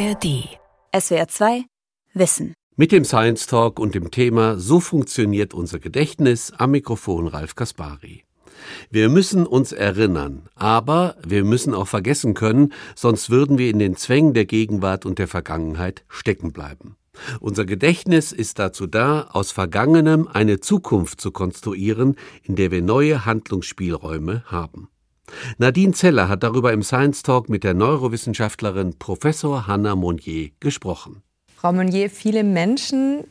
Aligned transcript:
ARD. 0.00 0.48
SWR 0.98 1.28
2 1.28 1.64
Wissen. 2.14 2.54
Mit 2.74 2.90
dem 2.90 3.04
Science 3.04 3.46
Talk 3.46 3.78
und 3.78 3.94
dem 3.94 4.10
Thema 4.10 4.58
So 4.58 4.80
funktioniert 4.80 5.52
unser 5.52 5.78
Gedächtnis 5.78 6.54
am 6.56 6.70
Mikrofon 6.70 7.26
Ralf 7.26 7.54
Kaspari. 7.54 8.24
Wir 8.90 9.10
müssen 9.10 9.46
uns 9.46 9.72
erinnern, 9.72 10.48
aber 10.54 11.16
wir 11.22 11.44
müssen 11.44 11.74
auch 11.74 11.86
vergessen 11.86 12.32
können, 12.32 12.72
sonst 12.96 13.28
würden 13.28 13.58
wir 13.58 13.68
in 13.68 13.78
den 13.78 13.94
Zwängen 13.94 14.32
der 14.32 14.46
Gegenwart 14.46 15.04
und 15.04 15.18
der 15.18 15.28
Vergangenheit 15.28 16.02
stecken 16.08 16.52
bleiben. 16.52 16.96
Unser 17.38 17.66
Gedächtnis 17.66 18.32
ist 18.32 18.58
dazu 18.58 18.86
da, 18.86 19.28
aus 19.32 19.52
Vergangenem 19.52 20.28
eine 20.28 20.60
Zukunft 20.60 21.20
zu 21.20 21.30
konstruieren, 21.30 22.16
in 22.42 22.56
der 22.56 22.70
wir 22.70 22.80
neue 22.80 23.26
Handlungsspielräume 23.26 24.44
haben. 24.46 24.88
Nadine 25.58 25.92
Zeller 25.92 26.28
hat 26.28 26.42
darüber 26.42 26.72
im 26.72 26.82
Science 26.82 27.22
Talk 27.22 27.48
mit 27.48 27.64
der 27.64 27.74
Neurowissenschaftlerin 27.74 28.98
Professor 28.98 29.66
Hanna 29.66 29.96
Monnier 29.96 30.50
gesprochen. 30.60 31.22
Frau 31.56 31.72
Monnier, 31.72 32.08
viele 32.10 32.44
Menschen 32.44 33.24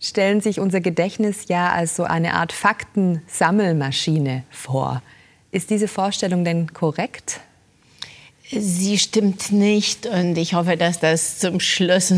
stellen 0.00 0.40
sich 0.40 0.60
unser 0.60 0.80
Gedächtnis 0.80 1.48
ja 1.48 1.70
als 1.70 1.96
so 1.96 2.04
eine 2.04 2.34
Art 2.34 2.52
Faktensammelmaschine 2.52 4.44
vor. 4.50 5.02
Ist 5.50 5.70
diese 5.70 5.88
Vorstellung 5.88 6.44
denn 6.44 6.72
korrekt? 6.72 7.40
Sie 8.50 8.98
stimmt 8.98 9.52
nicht 9.52 10.04
und 10.04 10.36
ich 10.36 10.52
hoffe, 10.52 10.76
dass 10.76 11.00
das 11.00 11.38
zum 11.38 11.60
Schluss 11.60 12.12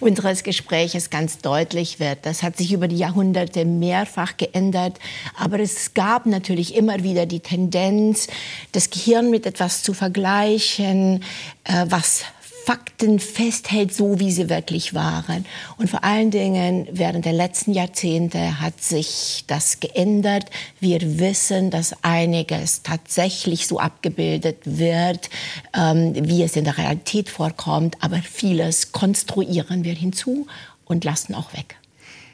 unseres 0.00 0.42
Gespräches 0.42 1.08
ganz 1.08 1.38
deutlich 1.38 2.00
wird. 2.00 2.26
Das 2.26 2.42
hat 2.42 2.56
sich 2.56 2.72
über 2.72 2.88
die 2.88 2.96
Jahrhunderte 2.96 3.64
mehrfach 3.64 4.36
geändert, 4.36 4.98
aber 5.38 5.60
es 5.60 5.94
gab 5.94 6.26
natürlich 6.26 6.74
immer 6.74 7.04
wieder 7.04 7.26
die 7.26 7.38
Tendenz, 7.38 8.26
das 8.72 8.90
Gehirn 8.90 9.30
mit 9.30 9.46
etwas 9.46 9.84
zu 9.84 9.94
vergleichen, 9.94 11.22
äh, 11.62 11.86
was 11.88 12.24
Fakten 12.66 13.20
festhält, 13.20 13.94
so 13.94 14.18
wie 14.18 14.32
sie 14.32 14.50
wirklich 14.50 14.92
waren. 14.92 15.46
Und 15.78 15.88
vor 15.88 16.02
allen 16.02 16.32
Dingen 16.32 16.88
während 16.90 17.24
der 17.24 17.32
letzten 17.32 17.72
Jahrzehnte 17.72 18.60
hat 18.60 18.82
sich 18.82 19.44
das 19.46 19.78
geändert. 19.78 20.46
Wir 20.80 21.20
wissen, 21.20 21.70
dass 21.70 21.94
einiges 22.02 22.82
tatsächlich 22.82 23.68
so 23.68 23.78
abgebildet 23.78 24.56
wird, 24.64 25.30
ähm, 25.74 26.12
wie 26.16 26.42
es 26.42 26.56
in 26.56 26.64
der 26.64 26.76
Realität 26.76 27.28
vorkommt, 27.28 27.98
aber 28.00 28.16
vieles 28.16 28.90
konstruieren 28.90 29.84
wir 29.84 29.94
hinzu 29.94 30.48
und 30.86 31.04
lassen 31.04 31.36
auch 31.36 31.52
weg. 31.52 31.76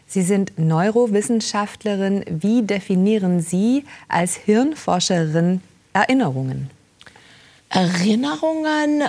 Sie 0.07 0.23
sind 0.23 0.59
Neurowissenschaftlerin. 0.59 2.25
Wie 2.27 2.63
definieren 2.63 3.43
Sie 3.43 3.85
als 4.09 4.37
Hirnforscherin 4.37 5.61
Erinnerungen? 5.93 6.71
Erinnerungen 7.69 9.05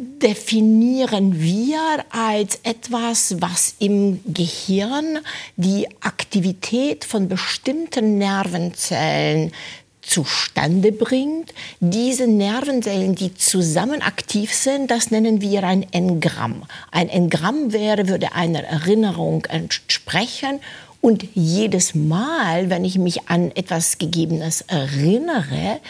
definieren 0.00 1.40
wir 1.40 2.04
als 2.10 2.60
etwas, 2.62 3.36
was 3.40 3.74
im 3.78 4.20
Gehirn 4.26 5.18
die 5.56 5.86
Aktivität 6.00 7.04
von 7.04 7.28
bestimmten 7.28 8.18
Nervenzellen 8.18 9.52
zustande 10.00 10.92
bringt. 10.92 11.52
Diese 11.80 12.26
Nervenzellen, 12.26 13.14
die 13.14 13.34
zusammen 13.34 14.00
aktiv 14.02 14.52
sind, 14.54 14.90
das 14.90 15.10
nennen 15.10 15.40
wir 15.40 15.64
ein 15.64 15.86
Engramm. 15.92 16.64
Ein 16.90 17.08
Engramm 17.08 17.72
wäre, 17.72 18.08
würde 18.08 18.32
einer 18.32 18.64
Erinnerung 18.64 19.44
entsprechen 19.44 20.60
und 21.00 21.26
jedes 21.34 21.94
Mal, 21.94 22.70
wenn 22.70 22.84
ich 22.84 22.98
mich 22.98 23.28
an 23.28 23.52
etwas 23.54 23.98
Gegebenes 23.98 24.62
erinnere, 24.62 25.80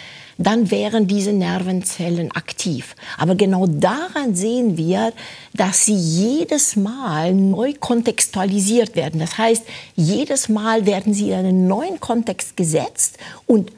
dann 0.40 0.70
wären 0.70 1.06
diese 1.06 1.32
Nervenzellen 1.32 2.30
aktiv. 2.32 2.96
Aber 3.18 3.34
genau 3.34 3.66
daran 3.66 4.34
sehen 4.34 4.78
wir, 4.78 5.12
dass 5.52 5.84
sie 5.84 5.94
jedes 5.94 6.76
Mal 6.76 7.34
neu 7.34 7.74
kontextualisiert 7.78 8.96
werden. 8.96 9.20
Das 9.20 9.36
heißt, 9.36 9.64
jedes 9.96 10.48
Mal 10.48 10.86
werden 10.86 11.12
sie 11.12 11.28
in 11.28 11.34
einen 11.34 11.66
neuen 11.66 12.00
Kontext 12.00 12.56
gesetzt 12.56 13.18
und 13.46 13.72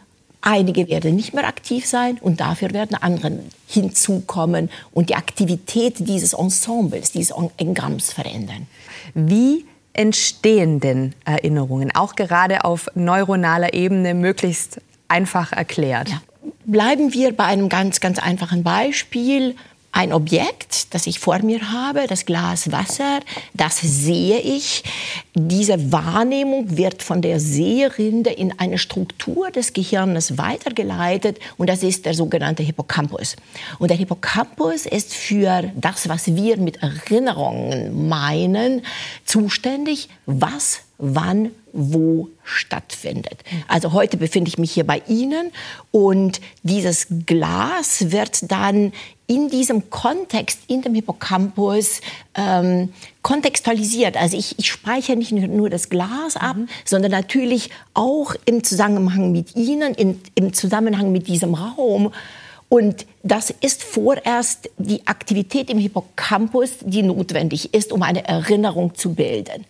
Einige 0.44 0.88
werden 0.88 1.14
nicht 1.14 1.34
mehr 1.34 1.46
aktiv 1.46 1.86
sein 1.86 2.18
und 2.20 2.40
dafür 2.40 2.72
werden 2.72 2.96
andere 2.96 3.38
hinzukommen 3.68 4.70
und 4.90 5.08
die 5.08 5.14
Aktivität 5.14 5.94
dieses 6.00 6.32
Ensembles, 6.32 7.12
dieses 7.12 7.32
Engramms 7.58 8.12
verändern. 8.12 8.66
Wie 9.14 9.64
entstehen 9.92 10.80
denn 10.80 11.14
Erinnerungen, 11.24 11.94
auch 11.94 12.16
gerade 12.16 12.64
auf 12.64 12.88
neuronaler 12.96 13.72
Ebene 13.72 14.14
möglichst 14.14 14.80
einfach 15.06 15.52
erklärt? 15.52 16.08
Ja. 16.08 16.20
Bleiben 16.64 17.12
wir 17.12 17.36
bei 17.36 17.44
einem 17.44 17.68
ganz, 17.68 18.00
ganz 18.00 18.18
einfachen 18.18 18.62
Beispiel. 18.62 19.54
Ein 19.94 20.14
Objekt, 20.14 20.94
das 20.94 21.06
ich 21.06 21.18
vor 21.18 21.38
mir 21.40 21.70
habe, 21.70 22.06
das 22.08 22.24
Glas 22.24 22.72
Wasser, 22.72 23.20
das 23.52 23.78
sehe 23.78 24.40
ich. 24.40 24.82
Diese 25.34 25.92
Wahrnehmung 25.92 26.78
wird 26.78 27.02
von 27.02 27.20
der 27.20 27.38
Seherinde 27.38 28.30
in 28.30 28.58
eine 28.58 28.78
Struktur 28.78 29.50
des 29.50 29.74
Gehirns 29.74 30.38
weitergeleitet 30.38 31.38
und 31.58 31.68
das 31.68 31.82
ist 31.82 32.06
der 32.06 32.14
sogenannte 32.14 32.62
Hippocampus. 32.62 33.36
Und 33.78 33.88
der 33.88 33.98
Hippocampus 33.98 34.86
ist 34.86 35.14
für 35.14 35.70
das, 35.76 36.08
was 36.08 36.34
wir 36.34 36.56
mit 36.56 36.82
Erinnerungen 36.82 38.08
meinen, 38.08 38.80
zuständig, 39.26 40.08
was 40.24 40.80
wann, 40.96 41.50
wo 41.72 42.28
stattfindet. 42.44 43.42
Also 43.66 43.92
heute 43.92 44.16
befinde 44.16 44.48
ich 44.48 44.56
mich 44.56 44.72
hier 44.72 44.86
bei 44.86 45.02
Ihnen 45.08 45.50
und 45.90 46.40
dieses 46.62 47.08
Glas 47.26 48.12
wird 48.12 48.50
dann 48.50 48.92
in 49.32 49.48
diesem 49.48 49.88
Kontext, 49.88 50.60
in 50.66 50.82
dem 50.82 50.94
Hippocampus 50.94 52.02
ähm, 52.34 52.90
kontextualisiert. 53.22 54.18
Also 54.18 54.36
ich, 54.36 54.58
ich 54.58 54.70
speichere 54.70 55.16
nicht 55.16 55.32
nur 55.32 55.70
das 55.70 55.88
Glas 55.88 56.36
ab, 56.36 56.56
mhm. 56.56 56.68
sondern 56.84 57.12
natürlich 57.12 57.70
auch 57.94 58.34
im 58.44 58.62
Zusammenhang 58.62 59.32
mit 59.32 59.56
Ihnen, 59.56 59.94
in, 59.94 60.20
im 60.34 60.52
Zusammenhang 60.52 61.12
mit 61.12 61.28
diesem 61.28 61.54
Raum. 61.54 62.12
Und 62.68 63.06
das 63.22 63.48
ist 63.48 63.82
vorerst 63.82 64.68
die 64.76 65.06
Aktivität 65.06 65.70
im 65.70 65.78
Hippocampus, 65.78 66.70
die 66.82 67.02
notwendig 67.02 67.72
ist, 67.72 67.90
um 67.90 68.02
eine 68.02 68.26
Erinnerung 68.28 68.94
zu 68.94 69.14
bilden. 69.14 69.64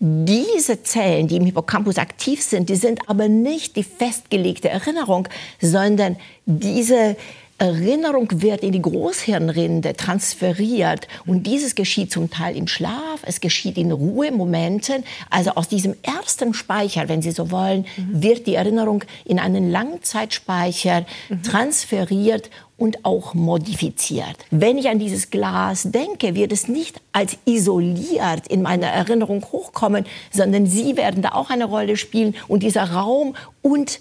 Diese 0.00 0.82
Zellen, 0.82 1.28
die 1.28 1.36
im 1.36 1.44
Hippocampus 1.44 1.98
aktiv 1.98 2.42
sind, 2.42 2.68
die 2.68 2.76
sind 2.76 3.08
aber 3.08 3.28
nicht 3.28 3.76
die 3.76 3.84
festgelegte 3.84 4.68
Erinnerung, 4.68 5.28
sondern 5.60 6.16
diese 6.46 7.16
Erinnerung 7.58 8.28
wird 8.40 8.62
in 8.62 8.70
die 8.70 8.82
Großhirnrinde 8.82 9.94
transferiert 9.94 11.08
und 11.26 11.44
dieses 11.44 11.74
geschieht 11.74 12.12
zum 12.12 12.30
Teil 12.30 12.56
im 12.56 12.68
Schlaf, 12.68 13.20
es 13.22 13.40
geschieht 13.40 13.76
in 13.76 13.90
Ruhemomenten. 13.90 15.02
Also 15.28 15.50
aus 15.50 15.68
diesem 15.68 15.96
ersten 16.02 16.54
Speicher, 16.54 17.08
wenn 17.08 17.20
Sie 17.20 17.32
so 17.32 17.50
wollen, 17.50 17.84
mhm. 17.96 18.22
wird 18.22 18.46
die 18.46 18.54
Erinnerung 18.54 19.02
in 19.24 19.40
einen 19.40 19.70
Langzeitspeicher 19.72 21.04
mhm. 21.28 21.42
transferiert 21.42 22.48
und 22.76 23.04
auch 23.04 23.34
modifiziert. 23.34 24.36
Wenn 24.50 24.78
ich 24.78 24.88
an 24.88 25.00
dieses 25.00 25.30
Glas 25.30 25.90
denke, 25.90 26.36
wird 26.36 26.52
es 26.52 26.68
nicht 26.68 27.00
als 27.12 27.36
isoliert 27.44 28.46
in 28.48 28.62
meiner 28.62 28.86
Erinnerung 28.86 29.44
hochkommen, 29.50 30.06
sondern 30.30 30.66
Sie 30.66 30.96
werden 30.96 31.22
da 31.22 31.30
auch 31.32 31.50
eine 31.50 31.64
Rolle 31.64 31.96
spielen 31.96 32.36
und 32.46 32.62
dieser 32.62 32.92
Raum 32.92 33.34
und, 33.62 33.98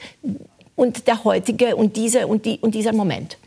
und 0.77 1.07
der 1.07 1.25
heutige 1.25 1.75
und, 1.75 1.97
diese, 1.97 2.27
und, 2.27 2.45
die, 2.45 2.59
und 2.59 2.73
dieser 2.73 2.93
Moment. 2.93 3.37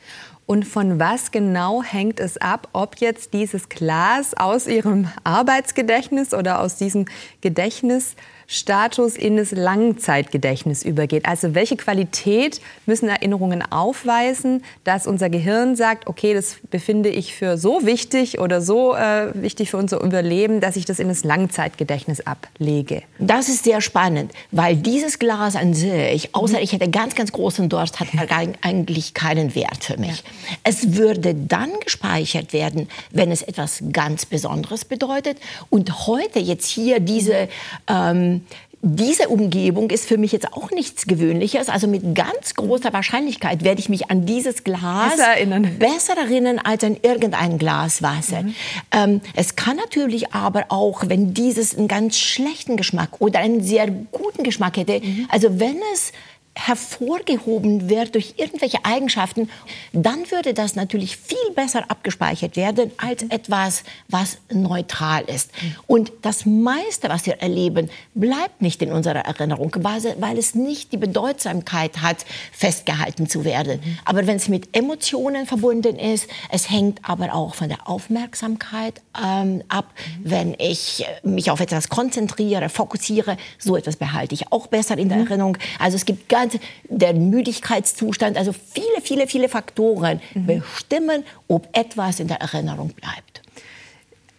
Und 0.44 0.66
von 0.66 0.98
was 0.98 1.30
genau 1.30 1.82
hängt 1.82 2.18
es 2.18 2.36
ab, 2.36 2.68
ob 2.72 2.96
jetzt 2.96 3.32
dieses 3.32 3.68
Glas 3.68 4.34
aus 4.36 4.66
Ihrem 4.66 5.08
Arbeitsgedächtnis 5.22 6.34
oder 6.34 6.60
aus 6.60 6.74
diesem 6.74 7.06
Gedächtnis 7.40 8.16
Status 8.52 9.14
in 9.14 9.36
das 9.36 9.52
Langzeitgedächtnis 9.52 10.82
übergeht. 10.82 11.24
Also 11.26 11.54
welche 11.54 11.76
Qualität 11.76 12.60
müssen 12.84 13.08
Erinnerungen 13.08 13.62
aufweisen, 13.70 14.64
dass 14.82 15.06
unser 15.06 15.30
Gehirn 15.30 15.76
sagt, 15.76 16.08
okay, 16.08 16.34
das 16.34 16.56
befinde 16.68 17.10
ich 17.10 17.32
für 17.32 17.56
so 17.56 17.86
wichtig 17.86 18.40
oder 18.40 18.60
so 18.60 18.96
äh, 18.96 19.30
wichtig 19.34 19.70
für 19.70 19.76
unser 19.76 20.02
Überleben, 20.02 20.60
dass 20.60 20.74
ich 20.74 20.84
das 20.84 20.98
in 20.98 21.06
das 21.06 21.22
Langzeitgedächtnis 21.22 22.26
ablege. 22.26 23.02
Das 23.20 23.48
ist 23.48 23.62
sehr 23.62 23.80
spannend, 23.80 24.32
weil 24.50 24.74
dieses 24.74 25.20
Glas 25.20 25.54
an 25.54 25.72
sich, 25.72 26.34
außer 26.34 26.56
mhm. 26.56 26.64
ich 26.64 26.72
hätte 26.72 26.90
ganz, 26.90 27.14
ganz 27.14 27.30
großen 27.30 27.68
Durst, 27.68 28.00
hat 28.00 28.08
eigentlich 28.62 29.14
keinen 29.14 29.54
Wert 29.54 29.84
für 29.84 29.96
mich. 29.96 30.24
Ja. 30.24 30.56
Es 30.64 30.96
würde 30.96 31.36
dann 31.36 31.70
gespeichert 31.84 32.52
werden, 32.52 32.88
wenn 33.12 33.30
es 33.30 33.42
etwas 33.42 33.80
ganz 33.92 34.26
Besonderes 34.26 34.84
bedeutet. 34.84 35.38
Und 35.68 36.08
heute 36.08 36.40
jetzt 36.40 36.66
hier 36.66 36.98
diese 36.98 37.48
ähm, 37.86 38.39
diese 38.82 39.28
Umgebung 39.28 39.90
ist 39.90 40.06
für 40.06 40.16
mich 40.16 40.32
jetzt 40.32 40.54
auch 40.54 40.70
nichts 40.70 41.06
Gewöhnliches. 41.06 41.68
Also 41.68 41.86
mit 41.86 42.14
ganz 42.14 42.54
großer 42.54 42.92
Wahrscheinlichkeit 42.94 43.62
werde 43.62 43.78
ich 43.78 43.90
mich 43.90 44.10
an 44.10 44.24
dieses 44.24 44.64
Glas 44.64 45.16
besser 45.16 45.28
erinnern, 45.28 45.76
besser 45.78 46.16
erinnern 46.16 46.58
als 46.58 46.82
an 46.82 46.96
irgendein 47.02 47.58
Glas 47.58 48.02
Wasser. 48.02 48.42
Mhm. 48.42 48.54
Ähm, 48.92 49.20
es 49.36 49.54
kann 49.54 49.76
natürlich 49.76 50.32
aber 50.32 50.66
auch, 50.70 51.02
wenn 51.08 51.34
dieses 51.34 51.76
einen 51.76 51.88
ganz 51.88 52.18
schlechten 52.18 52.78
Geschmack 52.78 53.20
oder 53.20 53.40
einen 53.40 53.62
sehr 53.62 53.86
guten 53.86 54.44
Geschmack 54.44 54.78
hätte, 54.78 55.00
mhm. 55.00 55.26
also 55.28 55.60
wenn 55.60 55.76
es 55.92 56.12
hervorgehoben 56.56 57.88
wird 57.88 58.14
durch 58.14 58.34
irgendwelche 58.36 58.84
Eigenschaften, 58.84 59.48
dann 59.92 60.30
würde 60.30 60.52
das 60.52 60.74
natürlich 60.74 61.16
viel 61.16 61.38
besser 61.54 61.84
abgespeichert 61.88 62.56
werden 62.56 62.90
als 62.96 63.22
etwas, 63.22 63.84
was 64.08 64.38
neutral 64.52 65.22
ist. 65.24 65.52
Und 65.86 66.12
das 66.22 66.46
meiste, 66.46 67.08
was 67.08 67.24
wir 67.24 67.34
erleben, 67.34 67.88
bleibt 68.14 68.62
nicht 68.62 68.82
in 68.82 68.92
unserer 68.92 69.20
Erinnerung, 69.20 69.74
weil 69.78 70.38
es 70.38 70.54
nicht 70.54 70.92
die 70.92 70.96
Bedeutsamkeit 70.96 72.02
hat, 72.02 72.26
festgehalten 72.52 73.28
zu 73.28 73.44
werden. 73.44 73.80
Aber 74.04 74.26
wenn 74.26 74.36
es 74.36 74.48
mit 74.48 74.76
Emotionen 74.76 75.46
verbunden 75.46 75.96
ist, 75.96 76.28
es 76.50 76.68
hängt 76.68 77.08
aber 77.08 77.32
auch 77.32 77.54
von 77.54 77.68
der 77.68 77.88
Aufmerksamkeit 77.88 79.00
ähm, 79.22 79.62
ab. 79.68 79.86
Wenn 80.22 80.54
ich 80.58 81.06
mich 81.22 81.50
auf 81.50 81.60
etwas 81.60 81.88
konzentriere, 81.88 82.68
fokussiere, 82.68 83.36
so 83.58 83.76
etwas 83.76 83.96
behalte 83.96 84.34
ich 84.34 84.52
auch 84.52 84.66
besser 84.66 84.98
in 84.98 85.08
der 85.08 85.18
mhm. 85.18 85.26
Erinnerung. 85.26 85.58
Also 85.78 85.96
es 85.96 86.04
gibt 86.04 86.28
ganz 86.28 86.39
der 86.88 87.14
Müdigkeitszustand, 87.14 88.36
also 88.36 88.52
viele, 88.52 89.00
viele, 89.02 89.26
viele 89.26 89.48
Faktoren 89.48 90.20
mhm. 90.34 90.46
bestimmen, 90.46 91.24
ob 91.48 91.68
etwas 91.76 92.20
in 92.20 92.28
der 92.28 92.40
Erinnerung 92.40 92.90
bleibt. 92.90 93.42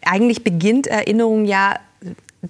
Eigentlich 0.04 0.44
beginnt 0.44 0.88
Erinnerung 0.88 1.46
ja 1.46 1.80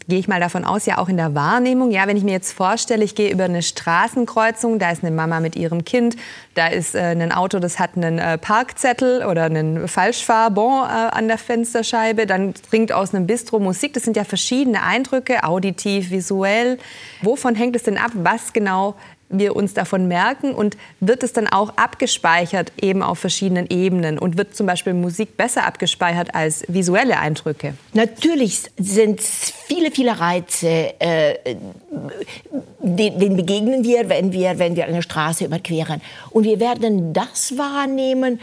gehe 0.07 0.19
ich 0.19 0.27
mal 0.27 0.39
davon 0.39 0.63
aus, 0.63 0.85
ja 0.85 0.97
auch 0.97 1.09
in 1.09 1.17
der 1.17 1.35
Wahrnehmung. 1.35 1.91
Ja, 1.91 2.07
wenn 2.07 2.15
ich 2.15 2.23
mir 2.23 2.31
jetzt 2.31 2.53
vorstelle, 2.53 3.03
ich 3.03 3.15
gehe 3.15 3.29
über 3.29 3.43
eine 3.45 3.61
Straßenkreuzung, 3.61 4.79
da 4.79 4.91
ist 4.91 5.03
eine 5.03 5.13
Mama 5.13 5.39
mit 5.39 5.55
ihrem 5.55 5.83
Kind, 5.83 6.15
da 6.55 6.67
ist 6.67 6.95
äh, 6.95 6.99
ein 6.99 7.31
Auto, 7.31 7.59
das 7.59 7.77
hat 7.77 7.97
einen 7.97 8.17
äh, 8.17 8.37
Parkzettel 8.37 9.25
oder 9.25 9.43
einen 9.43 9.87
Falschfahrbon 9.87 10.83
äh, 10.83 10.91
an 10.91 11.27
der 11.27 11.37
Fensterscheibe, 11.37 12.25
dann 12.25 12.53
dringt 12.69 12.93
aus 12.93 13.13
einem 13.13 13.27
Bistro 13.27 13.59
Musik. 13.59 13.93
Das 13.93 14.03
sind 14.03 14.15
ja 14.15 14.23
verschiedene 14.23 14.81
Eindrücke, 14.83 15.43
auditiv, 15.43 16.09
visuell. 16.09 16.77
Wovon 17.21 17.55
hängt 17.55 17.75
es 17.75 17.83
denn 17.83 17.97
ab, 17.97 18.11
was 18.13 18.53
genau 18.53 18.95
wir 19.31 19.55
uns 19.55 19.73
davon 19.73 20.07
merken 20.07 20.53
und 20.53 20.77
wird 20.99 21.23
es 21.23 21.33
dann 21.33 21.47
auch 21.47 21.77
abgespeichert 21.77 22.71
eben 22.81 23.01
auf 23.03 23.19
verschiedenen 23.19 23.67
Ebenen 23.69 24.19
und 24.19 24.37
wird 24.37 24.55
zum 24.55 24.67
Beispiel 24.67 24.93
Musik 24.93 25.37
besser 25.37 25.65
abgespeichert 25.65 26.35
als 26.35 26.63
visuelle 26.67 27.17
Eindrücke? 27.17 27.73
Natürlich 27.93 28.63
sind 28.77 29.21
viele, 29.21 29.91
viele 29.91 30.19
Reize, 30.19 30.93
äh, 30.99 31.55
denen 32.79 33.37
begegnen 33.37 33.83
wir, 33.83 34.09
wenn 34.09 34.31
wir, 34.33 34.59
wenn 34.59 34.75
wir 34.75 34.85
eine 34.85 35.01
Straße 35.01 35.45
überqueren. 35.45 36.01
Und 36.29 36.43
wir 36.43 36.59
werden 36.59 37.13
das 37.13 37.57
wahrnehmen, 37.57 38.39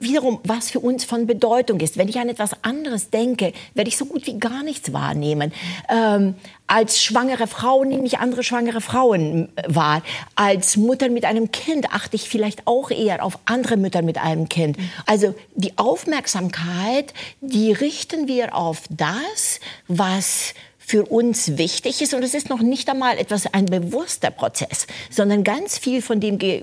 wiederum, 0.00 0.40
was 0.44 0.70
für 0.70 0.80
uns 0.80 1.04
von 1.04 1.26
Bedeutung 1.26 1.80
ist. 1.80 1.96
Wenn 1.96 2.08
ich 2.08 2.18
an 2.18 2.28
etwas 2.28 2.50
anderes 2.62 3.10
denke, 3.10 3.52
werde 3.74 3.88
ich 3.88 3.96
so 3.96 4.06
gut 4.06 4.26
wie 4.26 4.38
gar 4.38 4.62
nichts 4.62 4.92
wahrnehmen. 4.92 5.52
Ähm, 5.88 6.34
als 6.66 7.00
schwangere 7.02 7.46
Frau 7.46 7.84
nehme 7.84 8.06
ich 8.06 8.18
andere 8.18 8.42
schwangere 8.42 8.80
Frauen 8.80 9.48
äh, 9.56 9.62
wahr. 9.68 10.02
Als 10.34 10.76
Mutter 10.76 11.08
mit 11.08 11.24
einem 11.24 11.50
Kind 11.50 11.92
achte 11.92 12.16
ich 12.16 12.28
vielleicht 12.28 12.66
auch 12.66 12.90
eher 12.90 13.24
auf 13.24 13.38
andere 13.44 13.76
Mütter 13.76 14.02
mit 14.02 14.18
einem 14.18 14.48
Kind. 14.48 14.76
Also 15.06 15.34
die 15.54 15.78
Aufmerksamkeit, 15.78 17.14
die 17.40 17.72
richten 17.72 18.28
wir 18.28 18.54
auf 18.54 18.82
das, 18.90 19.60
was 19.88 20.54
für 20.86 21.04
uns 21.04 21.58
wichtig 21.58 22.00
ist. 22.00 22.14
Und 22.14 22.22
es 22.22 22.32
ist 22.32 22.48
noch 22.48 22.60
nicht 22.60 22.88
einmal 22.88 23.18
etwas 23.18 23.52
ein 23.52 23.66
bewusster 23.66 24.30
Prozess, 24.30 24.86
sondern 25.10 25.42
ganz 25.42 25.78
viel 25.78 26.00
von 26.00 26.20
dem 26.20 26.38
ge 26.38 26.62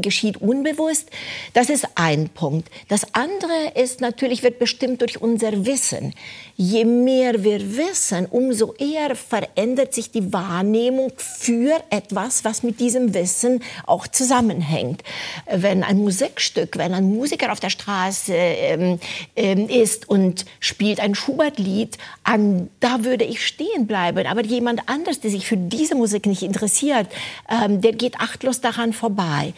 geschieht 0.00 0.40
unbewusst. 0.40 1.10
Das 1.52 1.68
ist 1.68 1.86
ein 1.94 2.30
Punkt. 2.30 2.70
Das 2.88 3.12
andere 3.12 3.72
ist 3.74 4.00
natürlich, 4.00 4.42
wird 4.42 4.58
bestimmt 4.58 5.02
durch 5.02 5.20
unser 5.20 5.66
Wissen. 5.66 6.14
Je 6.56 6.86
mehr 6.86 7.44
wir 7.44 7.76
wissen, 7.76 8.26
umso 8.26 8.72
eher 8.74 9.14
verändert 9.16 9.92
sich 9.92 10.10
die 10.10 10.32
Wahrnehmung 10.32 11.12
für 11.16 11.82
etwas, 11.90 12.44
was 12.44 12.62
mit 12.62 12.80
diesem 12.80 13.12
Wissen 13.12 13.62
auch 13.86 14.06
zusammenhängt. 14.06 15.02
Wenn 15.50 15.82
ein 15.82 15.98
Musikstück, 15.98 16.78
wenn 16.78 16.94
ein 16.94 17.04
Musiker 17.04 17.52
auf 17.52 17.60
der 17.60 17.70
Straße 17.70 18.32
ähm, 18.34 18.98
ähm, 19.36 19.68
ist 19.68 20.08
und 20.08 20.46
spielt 20.58 21.00
ein 21.00 21.14
Schubert-Lied, 21.14 21.98
da 22.80 23.04
würde 23.04 23.24
ich 23.24 23.41
stehen 23.42 23.86
bleiben. 23.86 24.26
Aber 24.26 24.42
jemand 24.44 24.88
anders, 24.88 25.20
der 25.20 25.30
sich 25.30 25.46
für 25.46 25.56
diese 25.56 25.94
Musik 25.94 26.26
nicht 26.26 26.42
interessiert, 26.42 27.08
ähm, 27.48 27.80
der 27.80 27.92
geht 27.92 28.20
achtlos 28.20 28.60
daran 28.60 28.92
vorbei. 28.92 29.54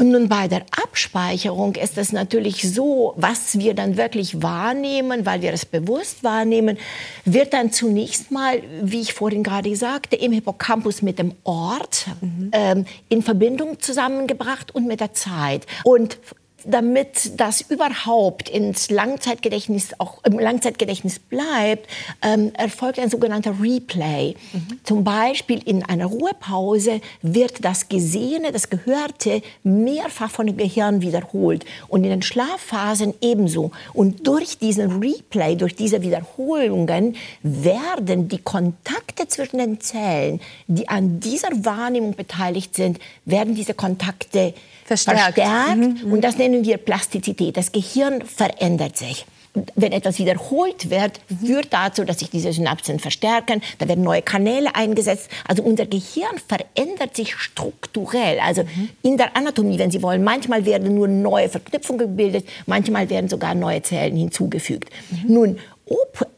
Und 0.00 0.12
nun 0.12 0.28
bei 0.30 0.48
der 0.48 0.62
Abspeicherung 0.82 1.74
ist 1.74 1.98
es 1.98 2.12
natürlich 2.12 2.72
so, 2.72 3.12
was 3.16 3.58
wir 3.58 3.74
dann 3.74 3.98
wirklich 3.98 4.42
wahrnehmen, 4.42 5.26
weil 5.26 5.42
wir 5.42 5.52
es 5.52 5.66
bewusst 5.66 6.24
wahrnehmen, 6.24 6.78
wird 7.26 7.52
dann 7.52 7.70
zunächst 7.70 8.30
mal, 8.30 8.62
wie 8.80 9.00
ich 9.00 9.12
vorhin 9.12 9.42
gerade 9.42 9.76
sagte, 9.76 10.16
im 10.16 10.32
Hippocampus 10.32 11.02
mit 11.02 11.18
dem 11.18 11.34
Ort 11.44 12.06
mhm. 12.22 12.50
ähm, 12.52 12.86
in 13.10 13.22
Verbindung 13.22 13.80
zusammengebracht 13.80 14.74
und 14.74 14.86
mit 14.86 15.00
der 15.00 15.12
Zeit. 15.12 15.66
Und 15.84 16.18
damit 16.64 17.38
das 17.40 17.60
überhaupt 17.60 18.48
ins 18.48 18.90
Langzeitgedächtnis 18.90 19.90
auch 19.98 20.22
im 20.24 20.38
Langzeitgedächtnis 20.38 21.18
bleibt, 21.18 21.88
ähm, 22.22 22.52
erfolgt 22.54 22.98
ein 22.98 23.10
sogenannter 23.10 23.54
Replay. 23.60 24.34
Mhm. 24.52 24.80
Zum 24.84 25.04
Beispiel 25.04 25.60
in 25.64 25.84
einer 25.84 26.06
Ruhepause 26.06 27.00
wird 27.22 27.64
das 27.64 27.88
Gesehene, 27.88 28.52
das 28.52 28.70
Gehörte 28.70 29.42
mehrfach 29.62 30.30
von 30.30 30.46
dem 30.46 30.56
Gehirn 30.56 31.00
wiederholt 31.02 31.64
und 31.88 32.04
in 32.04 32.10
den 32.10 32.22
Schlafphasen 32.22 33.14
ebenso. 33.20 33.70
Und 33.92 34.26
durch 34.26 34.58
diesen 34.58 35.02
Replay, 35.02 35.56
durch 35.56 35.74
diese 35.74 36.02
Wiederholungen 36.02 37.16
werden 37.42 38.28
die 38.28 38.38
Kontakte 38.38 39.28
zwischen 39.28 39.58
den 39.58 39.80
Zellen, 39.80 40.40
die 40.66 40.88
an 40.88 41.20
dieser 41.20 41.48
Wahrnehmung 41.64 42.14
beteiligt 42.14 42.74
sind, 42.74 42.98
werden 43.24 43.54
diese 43.54 43.74
Kontakte 43.74 44.54
verstärkt. 44.90 45.34
verstärkt. 45.34 46.04
Mhm. 46.04 46.12
Und 46.12 46.22
das 46.22 46.36
nennen 46.36 46.64
wir 46.64 46.76
Plastizität. 46.76 47.56
Das 47.56 47.72
Gehirn 47.72 48.22
verändert 48.22 48.96
sich. 48.96 49.26
wenn 49.74 49.90
etwas 49.90 50.20
wiederholt 50.20 50.90
wird, 50.90 51.20
führt 51.44 51.72
dazu, 51.72 52.04
dass 52.04 52.20
sich 52.20 52.30
diese 52.30 52.52
Synapsen 52.52 53.00
verstärken, 53.00 53.60
da 53.78 53.88
werden 53.88 54.04
neue 54.04 54.22
Kanäle 54.22 54.76
eingesetzt. 54.76 55.28
Also 55.44 55.64
unser 55.64 55.86
Gehirn 55.86 56.38
verändert 56.46 57.16
sich 57.16 57.34
strukturell, 57.34 58.38
also 58.38 58.62
mhm. 58.62 58.90
in 59.02 59.16
der 59.16 59.36
Anatomie, 59.36 59.76
wenn 59.80 59.90
Sie 59.90 60.02
wollen. 60.02 60.22
Manchmal 60.22 60.66
werden 60.66 60.94
nur 60.94 61.08
neue 61.08 61.48
Verknüpfungen 61.48 61.98
gebildet, 61.98 62.46
manchmal 62.66 63.10
werden 63.10 63.28
sogar 63.28 63.56
neue 63.56 63.82
Zellen 63.82 64.16
hinzugefügt. 64.16 64.88
Mhm. 65.10 65.34
Nun, 65.34 65.58
ob 65.86 66.28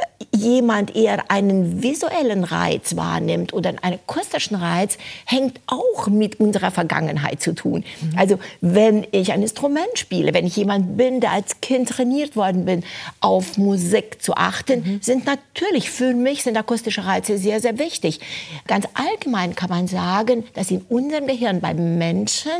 jemand 0.43 0.95
eher 0.95 1.31
einen 1.31 1.83
visuellen 1.83 2.45
Reiz 2.45 2.97
wahrnimmt 2.97 3.53
oder 3.53 3.71
einen 3.71 3.79
akustischen 3.95 4.57
Reiz, 4.57 4.99
hängt 5.25 5.61
auch 5.67 6.09
mit 6.09 6.41
unserer 6.41 6.71
Vergangenheit 6.71 7.41
zu 7.41 7.55
tun. 7.55 7.85
Mhm. 8.01 8.19
Also 8.19 8.39
wenn 8.61 9.07
ich 9.13 9.33
ein 9.33 9.43
Instrument 9.43 9.97
spiele, 9.97 10.35
wenn 10.35 10.47
ich 10.47 10.57
jemand 10.57 10.97
bin, 10.97 11.21
der 11.21 11.33
als 11.33 11.61
Kind 11.61 11.89
trainiert 11.89 12.37
worden 12.37 12.65
bin, 12.65 12.85
auf 13.21 13.57
Musik 13.59 14.23
zu 14.23 14.35
achten, 14.35 14.81
mhm. 14.81 14.99
sind 15.01 15.27
natürlich 15.27 15.91
für 15.91 16.15
mich 16.15 16.43
sind 16.43 16.57
akustische 16.57 17.05
Reize 17.05 17.39
sehr, 17.39 17.61
sehr 17.61 17.79
wichtig. 17.79 18.21
Ganz 18.67 18.87
allgemein 18.95 19.55
kann 19.55 19.71
man 19.71 19.89
sagen, 19.89 20.45
dass 20.55 20.71
in 20.71 20.83
unserem 20.89 21.27
Gehirn 21.27 21.61
beim 21.61 21.99
Menschen 21.99 22.51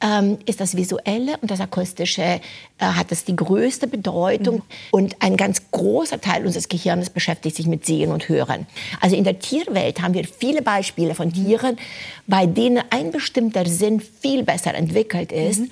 ähm, 0.00 0.38
ist 0.46 0.60
das 0.60 0.76
Visuelle 0.76 1.36
und 1.40 1.50
das 1.50 1.60
Akustische 1.60 2.22
äh, 2.22 2.40
hat 2.78 3.10
das 3.10 3.24
die 3.24 3.36
größte 3.36 3.86
Bedeutung 3.86 4.56
mhm. 4.56 4.62
und 4.90 5.16
ein 5.20 5.36
ganz 5.36 5.62
großer 5.70 6.20
Teil 6.20 6.44
unseres 6.44 6.68
Gehirns 6.68 7.10
beschäftigt 7.22 7.54
sich 7.54 7.68
mit 7.68 7.86
Sehen 7.86 8.10
und 8.10 8.28
Hören. 8.28 8.66
Also 9.00 9.14
in 9.14 9.22
der 9.22 9.38
Tierwelt 9.38 10.02
haben 10.02 10.14
wir 10.14 10.24
viele 10.24 10.60
Beispiele 10.60 11.14
von 11.14 11.32
Tieren, 11.32 11.78
bei 12.26 12.46
denen 12.46 12.82
ein 12.90 13.12
bestimmter 13.12 13.64
Sinn 13.64 14.00
viel 14.00 14.42
besser 14.42 14.74
entwickelt 14.74 15.30
ist. 15.30 15.60
Mhm. 15.60 15.70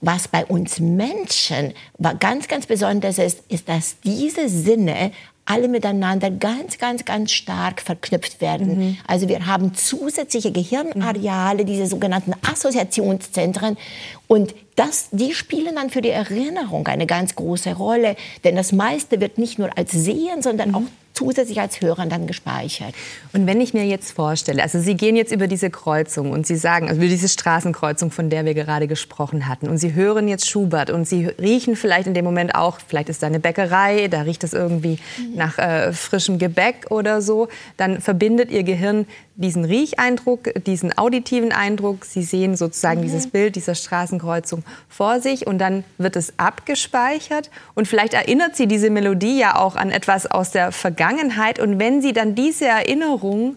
Was 0.00 0.28
bei 0.28 0.44
uns 0.44 0.78
Menschen 0.80 1.74
ganz, 2.18 2.48
ganz 2.48 2.66
besonders 2.66 3.18
ist, 3.18 3.42
ist, 3.48 3.68
dass 3.68 3.96
diese 4.00 4.48
Sinne 4.48 5.12
alle 5.44 5.68
miteinander 5.68 6.30
ganz, 6.30 6.78
ganz, 6.78 7.04
ganz 7.04 7.32
stark 7.32 7.80
verknüpft 7.80 8.40
werden. 8.40 8.78
Mhm. 8.78 8.96
Also 9.06 9.28
wir 9.28 9.46
haben 9.46 9.74
zusätzliche 9.74 10.52
Gehirnareale, 10.52 11.64
diese 11.64 11.86
sogenannten 11.86 12.32
Assoziationszentren. 12.48 13.76
Und 14.28 14.54
das, 14.76 15.08
die 15.10 15.34
spielen 15.34 15.74
dann 15.74 15.90
für 15.90 16.00
die 16.00 16.10
Erinnerung 16.10 16.86
eine 16.86 17.06
ganz 17.06 17.34
große 17.34 17.74
Rolle. 17.74 18.16
Denn 18.44 18.56
das 18.56 18.72
meiste 18.72 19.20
wird 19.20 19.38
nicht 19.38 19.58
nur 19.58 19.76
als 19.76 19.90
Sehen, 19.90 20.42
sondern 20.42 20.70
mhm. 20.70 20.74
auch 20.76 20.82
zusätzlich 21.14 21.60
als 21.60 21.80
Hörern 21.80 22.08
dann 22.08 22.26
gespeichert. 22.26 22.94
Und 23.32 23.46
wenn 23.46 23.60
ich 23.60 23.74
mir 23.74 23.84
jetzt 23.84 24.12
vorstelle, 24.12 24.62
also 24.62 24.80
Sie 24.80 24.94
gehen 24.96 25.16
jetzt 25.16 25.32
über 25.32 25.46
diese 25.46 25.70
Kreuzung 25.70 26.30
und 26.30 26.46
Sie 26.46 26.56
sagen, 26.56 26.88
also 26.88 27.00
über 27.00 27.08
diese 27.08 27.28
Straßenkreuzung, 27.28 28.10
von 28.10 28.30
der 28.30 28.44
wir 28.44 28.54
gerade 28.54 28.88
gesprochen 28.88 29.48
hatten, 29.48 29.68
und 29.68 29.78
Sie 29.78 29.94
hören 29.94 30.28
jetzt 30.28 30.48
Schubert 30.48 30.90
und 30.90 31.06
Sie 31.06 31.26
riechen 31.26 31.76
vielleicht 31.76 32.06
in 32.06 32.14
dem 32.14 32.24
Moment 32.24 32.54
auch, 32.54 32.78
vielleicht 32.86 33.08
ist 33.08 33.22
da 33.22 33.26
eine 33.26 33.40
Bäckerei, 33.40 34.08
da 34.08 34.22
riecht 34.22 34.44
es 34.44 34.52
irgendwie 34.52 34.98
mhm. 35.18 35.36
nach 35.36 35.58
äh, 35.58 35.92
frischem 35.92 36.38
Gebäck 36.38 36.86
oder 36.90 37.20
so, 37.20 37.48
dann 37.76 38.00
verbindet 38.00 38.50
Ihr 38.50 38.62
Gehirn 38.62 39.06
diesen 39.34 39.64
Riecheindruck, 39.64 40.50
diesen 40.66 40.96
auditiven 40.96 41.52
Eindruck. 41.52 42.04
Sie 42.04 42.22
sehen 42.22 42.54
sozusagen 42.54 43.00
mhm. 43.00 43.04
dieses 43.04 43.28
Bild 43.28 43.56
dieser 43.56 43.74
Straßenkreuzung 43.74 44.62
vor 44.88 45.20
sich 45.20 45.46
und 45.46 45.58
dann 45.58 45.84
wird 45.96 46.16
es 46.16 46.38
abgespeichert 46.38 47.50
und 47.74 47.88
vielleicht 47.88 48.14
erinnert 48.14 48.56
Sie 48.56 48.66
diese 48.66 48.90
Melodie 48.90 49.38
ja 49.38 49.58
auch 49.58 49.76
an 49.76 49.90
etwas 49.90 50.26
aus 50.26 50.50
der 50.50 50.70
Vergangenheit 50.70 51.01
und 51.58 51.78
wenn 51.78 52.02
Sie 52.02 52.12
dann 52.12 52.34
diese 52.34 52.66
Erinnerung 52.66 53.56